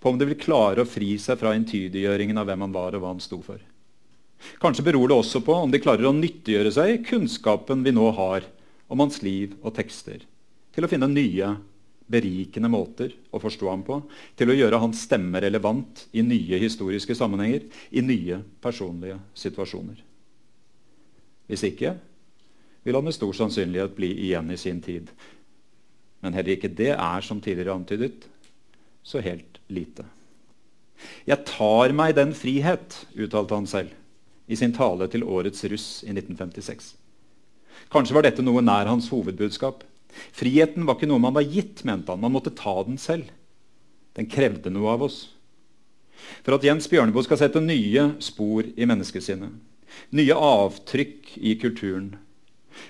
På 0.00 0.12
om 0.12 0.18
de 0.18 0.28
vil 0.30 0.40
klare 0.40 0.84
å 0.84 0.88
fri 0.88 1.16
seg 1.20 1.40
fra 1.40 1.54
entydiggjøringen 1.56 2.38
av 2.38 2.48
hvem 2.48 2.66
han 2.66 2.74
var 2.74 2.94
og 2.94 3.02
hva 3.02 3.12
han 3.14 3.22
sto 3.22 3.40
for. 3.44 3.58
Kanskje 4.62 4.86
beror 4.86 5.10
det 5.10 5.18
også 5.18 5.42
på 5.44 5.56
om 5.66 5.72
de 5.72 5.82
klarer 5.82 6.08
å 6.08 6.16
nyttiggjøre 6.16 6.72
seg 6.72 7.02
kunnskapen 7.08 7.82
vi 7.84 7.92
nå 7.92 8.06
har 8.16 8.46
om 8.90 9.02
hans 9.02 9.20
liv 9.22 9.52
og 9.60 9.74
tekster, 9.76 10.22
til 10.74 10.86
å 10.86 10.90
finne 10.90 11.10
nye, 11.10 11.52
berikende 12.10 12.70
måter 12.72 13.12
å 13.30 13.40
forstå 13.42 13.70
ham 13.70 13.82
på, 13.86 14.00
til 14.36 14.50
å 14.50 14.56
gjøre 14.56 14.80
hans 14.82 15.04
stemme 15.06 15.40
relevant 15.42 16.06
i 16.12 16.24
nye 16.26 16.58
historiske 16.62 17.14
sammenhenger, 17.16 17.68
i 17.94 18.02
nye 18.02 18.40
personlige 18.62 19.20
situasjoner. 19.38 20.00
Hvis 21.50 21.66
ikke 21.70 21.96
vil 22.82 22.96
han 22.96 23.04
med 23.04 23.14
stor 23.14 23.32
sannsynlighet 23.36 23.96
bli 23.96 24.10
igjen 24.26 24.50
i 24.50 24.58
sin 24.60 24.80
tid. 24.82 25.10
Men 26.20 26.36
heller 26.36 26.56
ikke 26.56 26.72
det 26.72 26.92
er, 26.94 27.20
som 27.24 27.40
tidligere 27.40 27.74
antydet, 27.76 28.26
så 29.02 29.22
helt 29.24 29.60
lite. 29.68 30.04
Jeg 31.28 31.44
tar 31.48 31.94
meg 31.96 32.16
den 32.16 32.34
frihet, 32.36 32.96
uttalte 33.16 33.56
han 33.56 33.68
selv 33.68 33.96
i 34.50 34.56
sin 34.58 34.74
tale 34.74 35.06
til 35.08 35.24
årets 35.24 35.62
russ 35.70 35.88
i 36.04 36.10
1956. 36.12 36.94
Kanskje 37.90 38.16
var 38.16 38.26
dette 38.26 38.44
noe 38.44 38.62
nær 38.64 38.90
hans 38.90 39.08
hovedbudskap. 39.12 39.84
Friheten 40.36 40.86
var 40.86 40.98
ikke 40.98 41.08
noe 41.10 41.22
man 41.22 41.36
var 41.36 41.46
gitt, 41.46 41.84
mente 41.88 42.12
han. 42.12 42.22
Man 42.22 42.34
måtte 42.34 42.54
ta 42.56 42.74
den 42.86 42.98
selv. 43.00 43.28
Den 44.18 44.28
krevde 44.30 44.72
noe 44.72 44.94
av 44.94 45.04
oss. 45.06 45.20
For 46.44 46.56
at 46.56 46.64
Jens 46.66 46.88
Bjørneboe 46.90 47.24
skal 47.24 47.40
sette 47.40 47.62
nye 47.64 48.10
spor 48.22 48.66
i 48.66 48.88
menneskesinnet, 48.88 49.54
nye 50.14 50.36
avtrykk 50.36 51.32
i 51.40 51.54
kulturen, 51.60 52.12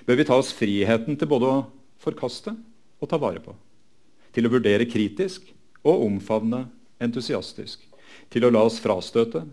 bør 0.05 0.19
vi 0.19 0.25
ta 0.27 0.37
oss 0.39 0.51
friheten 0.55 1.17
til 1.19 1.29
både 1.31 1.47
å 1.47 1.61
forkaste 2.01 2.53
og 3.01 3.09
ta 3.09 3.19
vare 3.21 3.41
på. 3.43 3.55
Til 4.35 4.47
å 4.47 4.51
vurdere 4.53 4.87
kritisk 4.89 5.47
og 5.83 6.05
omfavne 6.05 6.65
entusiastisk. 7.01 7.81
Til 8.31 8.45
å 8.45 8.51
la 8.53 8.65
oss 8.67 8.79
frastøte 8.83 9.43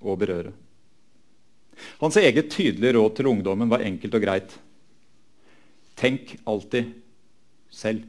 og 0.00 0.18
berøre. 0.22 0.54
Hans 2.00 2.16
eget 2.18 2.50
tydelige 2.50 2.96
råd 2.96 3.18
til 3.18 3.28
ungdommen 3.30 3.70
var 3.70 3.84
enkelt 3.86 4.16
og 4.16 4.24
greit. 4.24 4.56
Tenk 5.98 6.36
alltid 6.46 6.92
selv. 7.70 8.04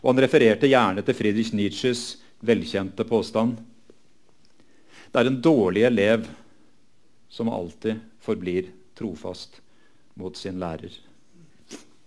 Og 0.00 0.12
han 0.12 0.22
refererte 0.22 0.70
gjerne 0.70 1.02
til 1.04 1.16
Friedrich 1.18 1.50
Nietzsches 1.56 2.04
velkjente 2.44 3.06
påstand. 3.08 3.58
Det 5.10 5.20
er 5.20 5.30
en 5.30 5.42
dårlig 5.42 5.84
elev 5.88 6.28
som 7.30 7.50
alltid 7.50 7.98
forblir 8.22 8.70
trofast 8.94 9.60
mot 10.14 10.36
sin 10.38 10.60
lærer. 10.62 10.94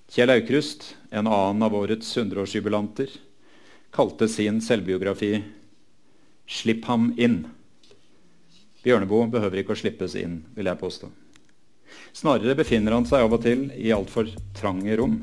Kjell 0.08 0.32
Aukrust, 0.32 0.94
en 1.12 1.28
annen 1.28 1.64
av 1.68 1.76
årets 1.76 2.08
100-årsjubilanter, 2.16 3.12
kalte 3.92 4.28
sin 4.32 4.62
selvbiografi 4.64 5.44
'Slipp 6.48 6.86
ham 6.88 7.12
inn'. 7.20 7.44
Bjørneboe 8.84 9.28
behøver 9.28 9.60
ikke 9.60 9.76
å 9.76 9.80
slippes 9.82 10.16
inn, 10.16 10.46
vil 10.56 10.70
jeg 10.72 10.80
påstå. 10.80 11.10
Snarere 12.16 12.56
befinner 12.58 12.96
han 12.96 13.06
seg 13.08 13.26
av 13.26 13.36
og 13.38 13.44
til 13.46 13.68
i 13.78 13.94
altfor 13.96 14.30
trange 14.58 14.96
rom. 15.00 15.20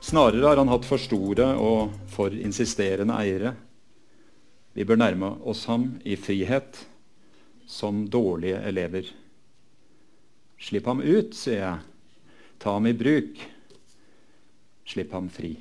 Snarere 0.00 0.44
har 0.46 0.60
han 0.60 0.70
hatt 0.70 0.86
for 0.88 1.00
store 1.00 1.52
og 1.58 1.94
for 2.12 2.34
insisterende 2.34 3.16
eiere. 3.18 3.54
Vi 4.76 4.84
bør 4.84 5.00
nærme 5.00 5.30
oss 5.48 5.64
ham 5.70 5.94
i 6.04 6.18
frihet, 6.20 6.82
som 7.66 8.04
dårlige 8.12 8.60
elever. 8.68 9.08
Slipp 10.60 10.86
ham 10.86 11.00
ut, 11.02 11.34
sier 11.34 11.62
jeg. 11.62 11.78
Ta 12.62 12.76
ham 12.76 12.86
i 12.88 12.94
bruk. 12.96 13.40
Slipp 14.86 15.12
ham 15.16 15.28
fri. 15.32 15.56